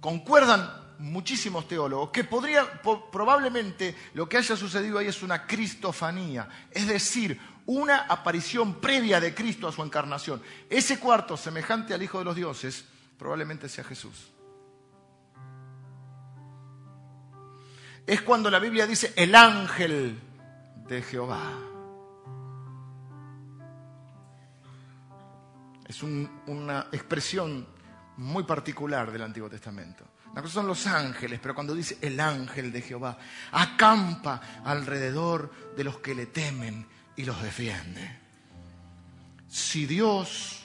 [0.00, 2.80] concuerdan muchísimos teólogos que podría,
[3.10, 9.34] probablemente lo que haya sucedido ahí es una cristofanía, es decir, una aparición previa de
[9.34, 10.42] Cristo a su encarnación.
[10.68, 12.84] Ese cuarto, semejante al Hijo de los Dioses,
[13.18, 14.34] probablemente sea Jesús.
[18.06, 20.18] es cuando la Biblia dice el ángel
[20.88, 21.52] de Jehová.
[25.86, 27.66] Es una expresión
[28.16, 30.04] muy particular del Antiguo Testamento.
[30.32, 33.16] Una cosa son los ángeles, pero cuando dice el ángel de Jehová,
[33.52, 38.18] acampa alrededor de los que le temen y los defiende.
[39.46, 40.60] Si Dios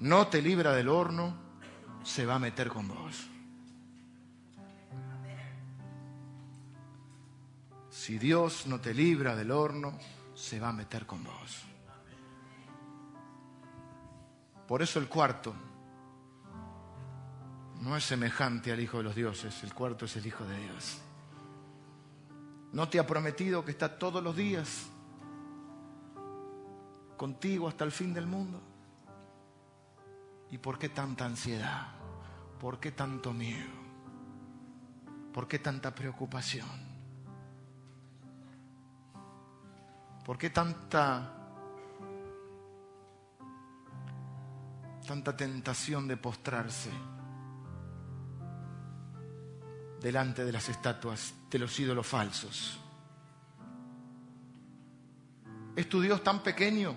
[0.00, 1.36] no te libra del horno,
[2.02, 3.28] se va a meter con vos.
[8.08, 9.92] Si Dios no te libra del horno,
[10.34, 11.62] se va a meter con vos.
[14.66, 15.54] Por eso el cuarto
[17.82, 21.02] no es semejante al Hijo de los dioses, el cuarto es el Hijo de Dios.
[22.72, 24.86] ¿No te ha prometido que está todos los días
[27.18, 28.58] contigo hasta el fin del mundo?
[30.50, 31.88] ¿Y por qué tanta ansiedad?
[32.58, 33.68] ¿Por qué tanto miedo?
[35.30, 36.87] ¿Por qué tanta preocupación?
[40.28, 41.32] ¿Por qué tanta,
[45.06, 46.90] tanta tentación de postrarse
[50.02, 52.78] delante de las estatuas, de los ídolos falsos?
[55.74, 56.94] ¿Es tu Dios tan pequeño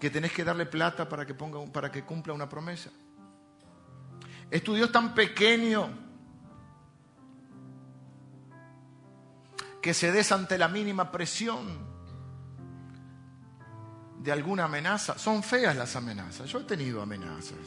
[0.00, 2.90] que tenés que darle plata para que, ponga, para que cumpla una promesa?
[4.50, 6.09] ¿Es tu Dios tan pequeño
[9.80, 11.90] que se des ante la mínima presión
[14.18, 15.18] de alguna amenaza.
[15.18, 16.48] Son feas las amenazas.
[16.48, 17.58] Yo he tenido amenazas.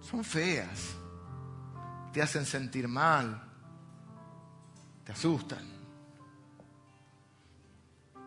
[0.00, 0.94] Son feas.
[2.12, 3.42] Te hacen sentir mal.
[5.04, 5.76] Te asustan.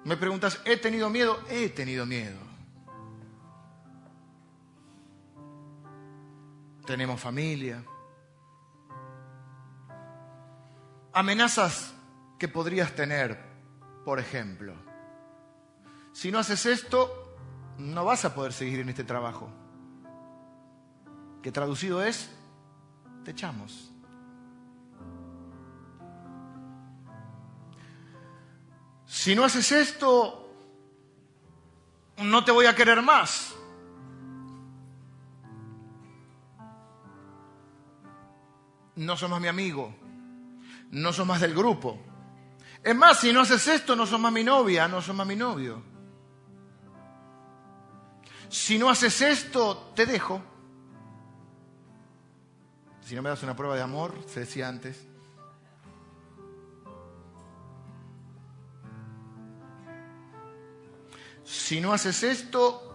[0.06, 1.40] Me preguntas, ¿he tenido miedo?
[1.50, 2.40] He tenido miedo.
[6.86, 7.84] Tenemos familia.
[11.14, 11.94] Amenazas
[12.40, 13.38] que podrías tener,
[14.06, 14.74] por ejemplo.
[16.14, 17.38] Si no haces esto,
[17.78, 19.50] no vas a poder seguir en este trabajo.
[21.44, 22.32] Que traducido es,
[23.26, 23.92] te echamos.
[29.06, 30.50] Si no haces esto,
[32.18, 33.54] no te voy a querer más.
[38.96, 39.94] No sos más mi amigo,
[40.92, 42.00] no sos más del grupo,
[42.84, 45.36] es más, si no haces esto, no sos más mi novia, no sos más mi
[45.36, 45.84] novio.
[48.50, 50.42] Si no haces esto, te dejo.
[53.02, 55.06] Si no me das una prueba de amor, se decía antes.
[61.44, 62.86] Si no haces esto,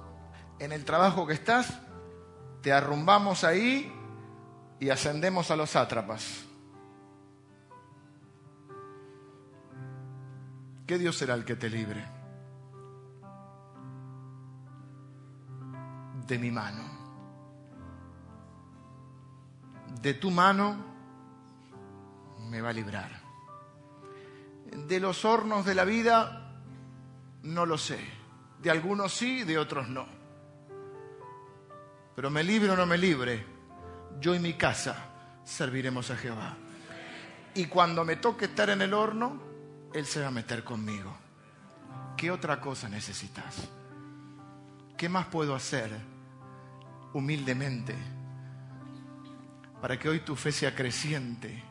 [0.59, 1.81] en el trabajo que estás,
[2.63, 3.93] te arrumbamos ahí
[4.81, 6.45] y ascendemos a los sátrapas.
[10.87, 12.05] ¿Qué Dios será el que te libre?
[16.27, 16.83] De mi mano.
[20.01, 20.77] De tu mano
[22.51, 23.11] me va a librar.
[24.87, 26.61] De los hornos de la vida,
[27.43, 27.99] no lo sé.
[28.61, 30.07] De algunos sí, de otros no.
[32.17, 33.45] Pero me libre o no me libre,
[34.21, 34.97] yo y mi casa
[35.45, 36.57] serviremos a Jehová.
[37.55, 39.54] Y cuando me toque estar en el horno,
[39.95, 41.17] Él se va a meter conmigo.
[42.17, 43.69] ¿Qué otra cosa necesitas?
[44.97, 45.89] ¿Qué más puedo hacer
[47.13, 47.95] humildemente
[49.81, 51.63] para que hoy tu fe sea creciente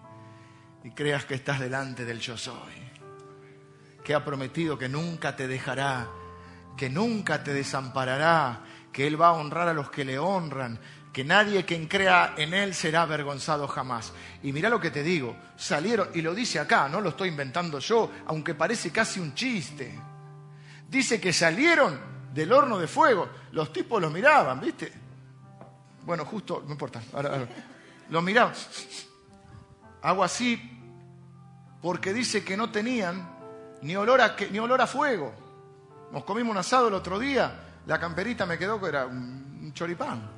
[0.86, 2.74] y creas que estás delante del yo soy?
[4.06, 6.08] Que ha prometido que nunca te dejará,
[6.78, 8.62] que nunca te desamparará,
[8.94, 10.80] que Él va a honrar a los que le honran,
[11.14, 14.14] que nadie quien crea en Él será avergonzado jamás.
[14.42, 17.78] Y mira lo que te digo, salieron, y lo dice acá, no lo estoy inventando
[17.78, 19.98] yo, aunque parece casi un chiste.
[20.90, 22.00] Dice que salieron
[22.34, 24.92] del horno de fuego, los tipos los miraban, ¿viste?
[26.04, 27.48] Bueno, justo, no importa, ahora,
[28.10, 28.54] los miraban.
[30.02, 30.60] Hago así
[31.80, 33.38] porque dice que no tenían
[33.84, 35.32] ni olor a, ni olor a fuego.
[36.12, 40.33] Nos comimos un asado el otro día, la camperita me quedó que era un choripán.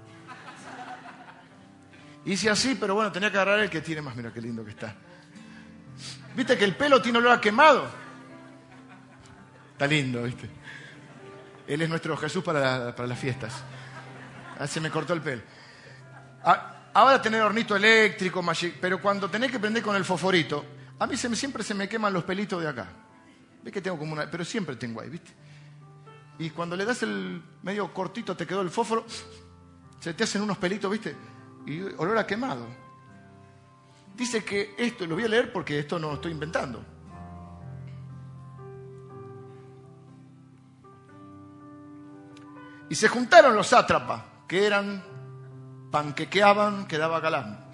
[2.26, 4.15] Hice así, pero bueno, tenía que agarrar el que tiene más.
[4.15, 4.95] Mira qué lindo que está.
[6.36, 7.88] ¿Viste que el pelo tiene olor a quemado?
[9.73, 10.49] Está lindo, ¿viste?
[11.67, 13.53] Él es nuestro Jesús para, las fiestas.
[14.59, 15.43] Ah, se me cortó el pelo.
[16.43, 18.43] Ah, ahora tener hornito eléctrico,
[18.82, 20.65] pero cuando tenés que prender con el fosforito,
[20.97, 22.88] a mí siempre se me queman los pelitos de acá.
[23.63, 24.30] ¿Ves que tengo como una.?
[24.30, 25.32] Pero siempre tengo ahí, ¿viste?
[26.39, 29.05] Y cuando le das el medio cortito, te quedó el fósforo,
[29.99, 31.15] se te hacen unos pelitos, ¿viste?
[31.66, 32.66] Y olor a quemado.
[34.16, 36.84] Dice que esto, lo voy a leer porque esto no lo estoy inventando.
[42.89, 45.03] Y se juntaron los sátrapas, que eran,
[45.91, 47.66] panquequeaban, quedaba galán.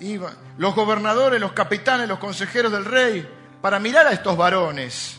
[0.00, 3.28] Iban los gobernadores, los capitanes, los consejeros del rey,
[3.62, 5.18] para mirar a estos varones.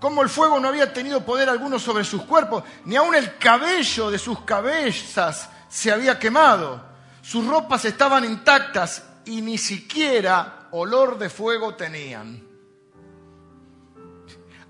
[0.00, 4.10] Como el fuego no había tenido poder alguno sobre sus cuerpos, ni aun el cabello
[4.10, 6.85] de sus cabezas se había quemado,
[7.26, 12.40] sus ropas estaban intactas y ni siquiera olor de fuego tenían.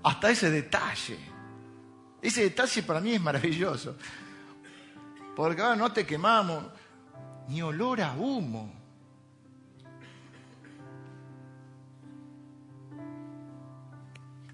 [0.01, 1.19] Hasta ese detalle.
[2.19, 3.95] Ese detalle para mí es maravilloso.
[5.35, 6.63] Porque ahora no te quemamos
[7.47, 8.73] ni olor a humo.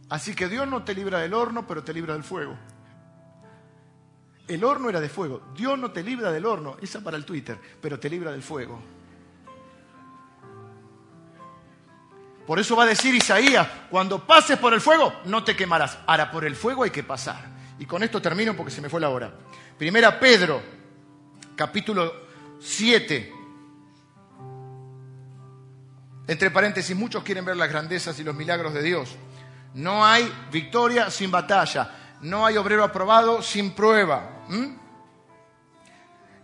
[0.09, 2.57] Así que Dios no te libra del horno, pero te libra del fuego.
[4.47, 5.41] El horno era de fuego.
[5.55, 8.81] Dios no te libra del horno, esa para el Twitter, pero te libra del fuego.
[12.45, 15.97] Por eso va a decir Isaías, cuando pases por el fuego, no te quemarás.
[16.05, 17.53] Ahora, por el fuego hay que pasar.
[17.79, 19.33] Y con esto termino porque se me fue la hora.
[19.77, 20.61] Primera Pedro,
[21.55, 22.13] capítulo
[22.59, 23.33] 7.
[26.27, 29.15] Entre paréntesis, muchos quieren ver las grandezas y los milagros de Dios.
[29.73, 34.45] No hay victoria sin batalla no hay obrero aprobado sin prueba.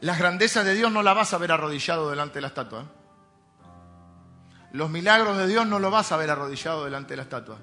[0.02, 2.82] Las grandezas de Dios no las vas a ver arrodillado delante de la estatua.
[2.82, 2.86] ¿eh?
[4.74, 7.60] Los milagros de Dios no los vas a ver arrodillado delante de la estatua.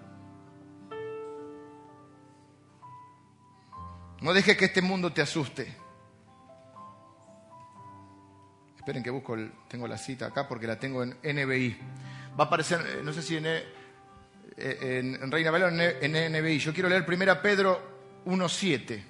[4.22, 5.76] No dejes que este mundo te asuste.
[8.76, 9.36] Esperen que busco,
[9.68, 11.78] tengo la cita acá porque la tengo en NBI.
[12.38, 13.64] Va a aparecer, eh, no sé si en, eh,
[14.56, 16.58] en, Reina Valera o en NBI.
[16.58, 17.95] Yo quiero leer primero Pedro
[18.26, 19.04] 1.7.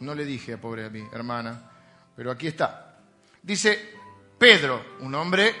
[0.00, 1.70] No le dije a pobre a mi hermana,
[2.14, 2.98] pero aquí está.
[3.42, 3.94] Dice
[4.38, 5.54] Pedro, un hombre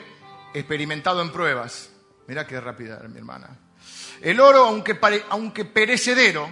[0.52, 1.90] experimentado en pruebas.
[2.28, 3.48] Mira qué rápida mi hermana.
[4.20, 4.98] El oro, aunque,
[5.30, 6.48] aunque perecedero,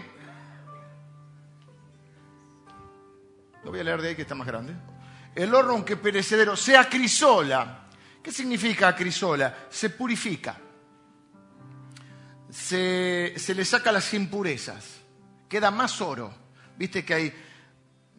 [3.63, 4.75] lo voy a leer de ahí que está más grande.
[5.35, 7.87] El oro, aunque perecedero, se acrisola.
[8.23, 9.67] ¿Qué significa acrisola?
[9.71, 10.57] Se purifica.
[12.51, 15.00] Se, se le saca las impurezas
[15.51, 16.33] queda más oro.
[16.79, 17.35] Viste que hay,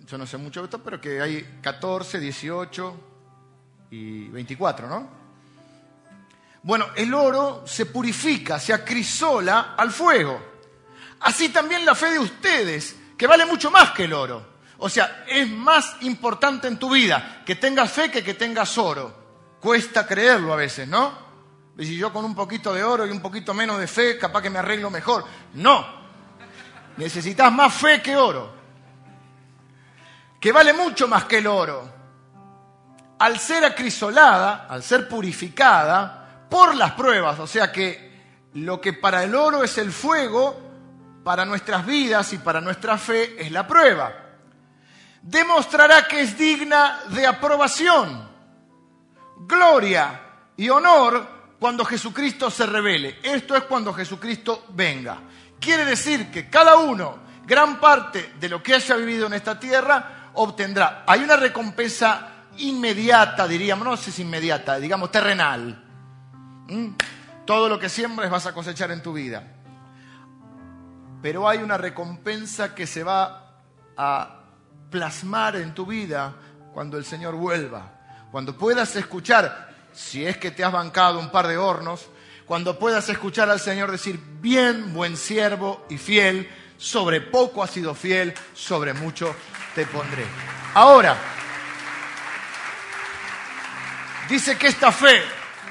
[0.06, 2.96] yo no sé mucho de esto, pero que hay 14, 18
[3.90, 5.10] y 24, ¿no?
[6.62, 10.40] Bueno, el oro se purifica, se acrisola al fuego.
[11.22, 14.52] Así también la fe de ustedes, que vale mucho más que el oro.
[14.80, 19.56] O sea, es más importante en tu vida que tengas fe que que tengas oro.
[19.62, 21.32] Cuesta creerlo a veces, ¿no?
[21.78, 24.42] Y si yo con un poquito de oro y un poquito menos de fe, capaz
[24.42, 25.24] que me arreglo mejor.
[25.54, 26.01] No,
[26.98, 28.54] Necesitas más fe que oro,
[30.40, 31.90] que vale mucho más que el oro.
[33.20, 38.12] Al ser acrisolada, al ser purificada por las pruebas, o sea que
[38.56, 40.72] lo que para el oro es el fuego,
[41.24, 44.12] para nuestras vidas y para nuestra fe es la prueba.
[45.22, 48.28] Demostrará que es digna de aprobación,
[49.38, 50.20] gloria
[50.58, 53.20] y honor cuando Jesucristo se revele.
[53.22, 55.20] Esto es cuando Jesucristo venga.
[55.62, 60.32] Quiere decir que cada uno, gran parte de lo que haya vivido en esta tierra,
[60.34, 61.04] obtendrá.
[61.06, 65.86] Hay una recompensa inmediata, diríamos, no sé si inmediata, digamos terrenal.
[66.68, 66.88] ¿Mm?
[67.46, 69.44] Todo lo que siembres vas a cosechar en tu vida.
[71.22, 73.60] Pero hay una recompensa que se va
[73.96, 74.40] a
[74.90, 76.34] plasmar en tu vida
[76.74, 78.00] cuando el Señor vuelva.
[78.32, 82.10] Cuando puedas escuchar, si es que te has bancado un par de hornos,
[82.52, 87.96] cuando puedas escuchar al Señor decir, bien, buen siervo y fiel, sobre poco has sido
[87.96, 89.34] fiel, sobre mucho
[89.74, 90.26] te pondré.
[90.74, 91.16] Ahora,
[94.28, 95.22] dice que esta fe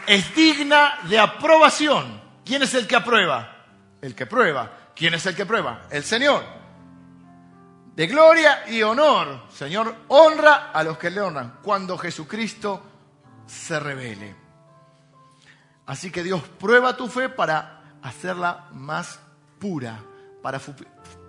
[0.07, 2.19] es digna de aprobación.
[2.47, 3.67] ¿Quién es el que aprueba?
[4.01, 4.93] El que prueba.
[4.97, 5.83] ¿Quién es el que prueba?
[5.91, 6.43] El Señor.
[7.95, 9.49] De gloria y honor.
[9.53, 12.83] Señor honra a los que le honran cuando Jesucristo
[13.47, 14.50] se revele.
[15.91, 19.19] Así que Dios prueba tu fe para hacerla más
[19.59, 20.01] pura,
[20.41, 20.61] para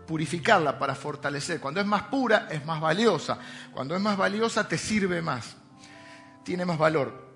[0.06, 1.60] purificarla, para fortalecer.
[1.60, 3.40] Cuando es más pura, es más valiosa.
[3.74, 5.56] Cuando es más valiosa, te sirve más.
[6.44, 7.28] Tiene más valor.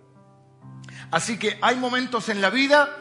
[1.10, 2.96] Así que hay momentos en la vida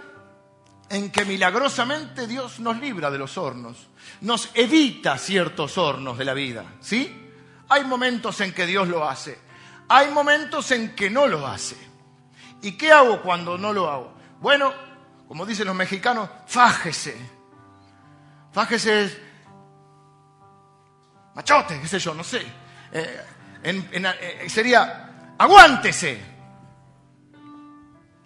[0.89, 3.89] en que milagrosamente Dios nos libra de los hornos,
[4.23, 7.31] nos evita ciertos hornos de la vida, ¿sí?
[7.69, 9.39] Hay momentos en que Dios lo hace,
[9.87, 11.77] hay momentos en que no lo hace.
[12.65, 14.14] ¿Y qué hago cuando no lo hago?
[14.45, 14.75] Bueno,
[15.27, 17.17] como dicen los mexicanos, fájese.
[18.53, 19.19] Fájese es
[21.35, 22.43] machote, qué sé yo, no sé.
[22.93, 23.27] Eh,
[23.63, 26.23] eh, sería, aguántese.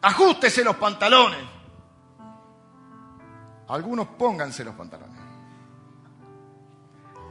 [0.02, 1.38] Ajústese los pantalones.
[3.68, 5.20] Algunos pónganse los pantalones.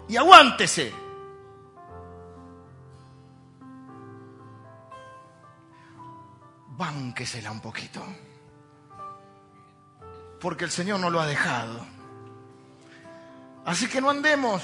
[0.07, 0.93] Y aguántese.
[6.77, 8.01] Bánquesela un poquito.
[10.39, 11.85] Porque el Señor no lo ha dejado.
[13.65, 14.61] Así que no andemos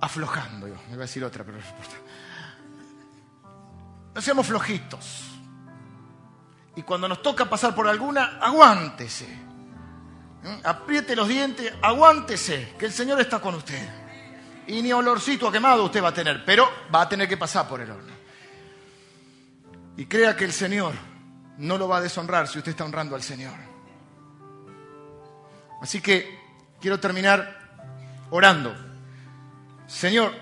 [0.00, 0.66] aflojando.
[0.66, 1.58] me voy a decir otra, pero
[4.14, 5.24] no seamos flojitos.
[6.76, 9.26] Y cuando nos toca pasar por alguna, aguántese.
[10.42, 10.66] ¿Mm?
[10.66, 14.03] Apriete los dientes, aguántese, que el Señor está con usted.
[14.66, 17.68] Y ni olorcito a quemado usted va a tener, pero va a tener que pasar
[17.68, 18.12] por el horno.
[19.96, 20.94] Y crea que el Señor
[21.58, 23.54] no lo va a deshonrar si usted está honrando al Señor.
[25.80, 26.38] Así que
[26.80, 27.58] quiero terminar
[28.30, 28.74] orando.
[29.86, 30.32] Señor,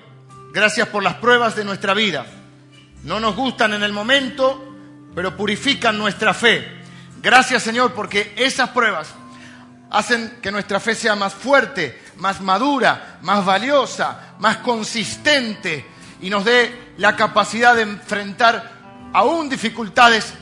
[0.52, 2.24] gracias por las pruebas de nuestra vida.
[3.02, 4.74] No nos gustan en el momento,
[5.14, 6.80] pero purifican nuestra fe.
[7.20, 9.14] Gracias, Señor, porque esas pruebas
[9.92, 15.86] hacen que nuestra fe sea más fuerte, más madura, más valiosa, más consistente
[16.22, 20.32] y nos dé la capacidad de enfrentar aún dificultades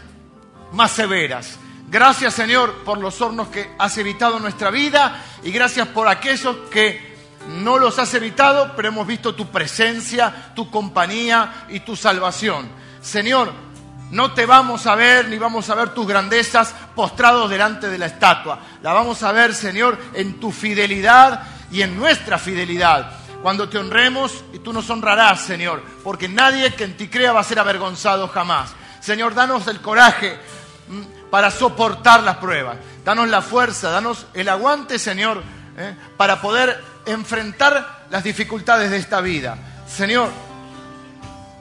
[0.72, 1.59] más severas.
[1.88, 6.57] Gracias Señor por los hornos que has evitado en nuestra vida y gracias por aquellos
[6.70, 7.11] que
[7.48, 12.68] no los has evitado, pero hemos visto tu presencia, tu compañía y tu salvación.
[13.03, 13.53] Señor,
[14.11, 18.07] no te vamos a ver ni vamos a ver tus grandezas postrados delante de la
[18.07, 18.59] estatua.
[18.82, 23.12] La vamos a ver, Señor, en tu fidelidad y en nuestra fidelidad.
[23.43, 27.41] Cuando te honremos y tú nos honrarás, Señor, porque nadie que en ti crea va
[27.41, 28.73] a ser avergonzado jamás.
[29.01, 30.39] Señor, danos el coraje
[30.89, 32.77] mm, para soportar las pruebas.
[33.05, 35.43] Danos la fuerza, danos el aguante, Señor,
[35.78, 39.57] eh, para poder enfrentar las dificultades de esta vida.
[39.89, 40.28] Señor,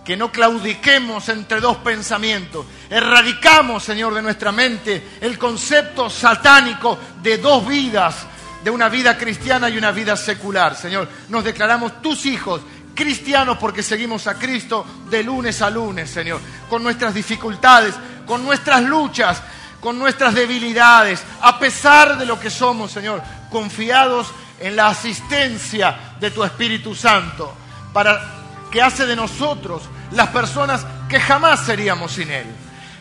[0.10, 2.66] que no claudiquemos entre dos pensamientos.
[2.90, 8.26] Erradicamos, Señor, de nuestra mente el concepto satánico de dos vidas,
[8.64, 10.76] de una vida cristiana y una vida secular.
[10.76, 12.62] Señor, nos declaramos tus hijos
[12.96, 17.94] cristianos porque seguimos a Cristo de lunes a lunes, Señor, con nuestras dificultades,
[18.26, 19.44] con nuestras luchas,
[19.80, 23.22] con nuestras debilidades, a pesar de lo que somos, Señor,
[23.52, 27.54] confiados en la asistencia de tu Espíritu Santo,
[27.94, 28.39] para
[28.72, 32.46] que hace de nosotros las personas que jamás seríamos sin Él,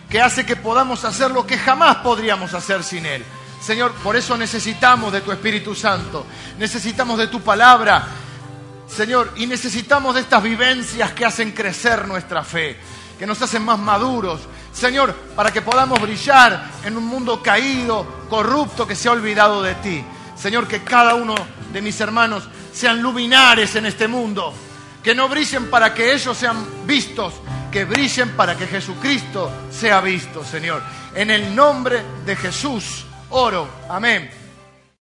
[0.09, 3.24] que hace que podamos hacer lo que jamás podríamos hacer sin Él.
[3.61, 6.27] Señor, por eso necesitamos de tu Espíritu Santo,
[6.59, 8.07] necesitamos de tu palabra,
[8.89, 12.78] Señor, y necesitamos de estas vivencias que hacen crecer nuestra fe,
[13.19, 14.40] que nos hacen más maduros,
[14.73, 19.74] Señor, para que podamos brillar en un mundo caído, corrupto, que se ha olvidado de
[19.77, 20.05] ti.
[20.36, 21.35] Señor, que cada uno
[21.73, 24.55] de mis hermanos sean luminares en este mundo,
[25.09, 27.32] que no brillen para que ellos sean vistos,
[27.72, 30.82] que brillen para que Jesucristo sea visto, Señor.
[31.14, 33.66] En el nombre de Jesús oro.
[33.89, 34.38] Amén.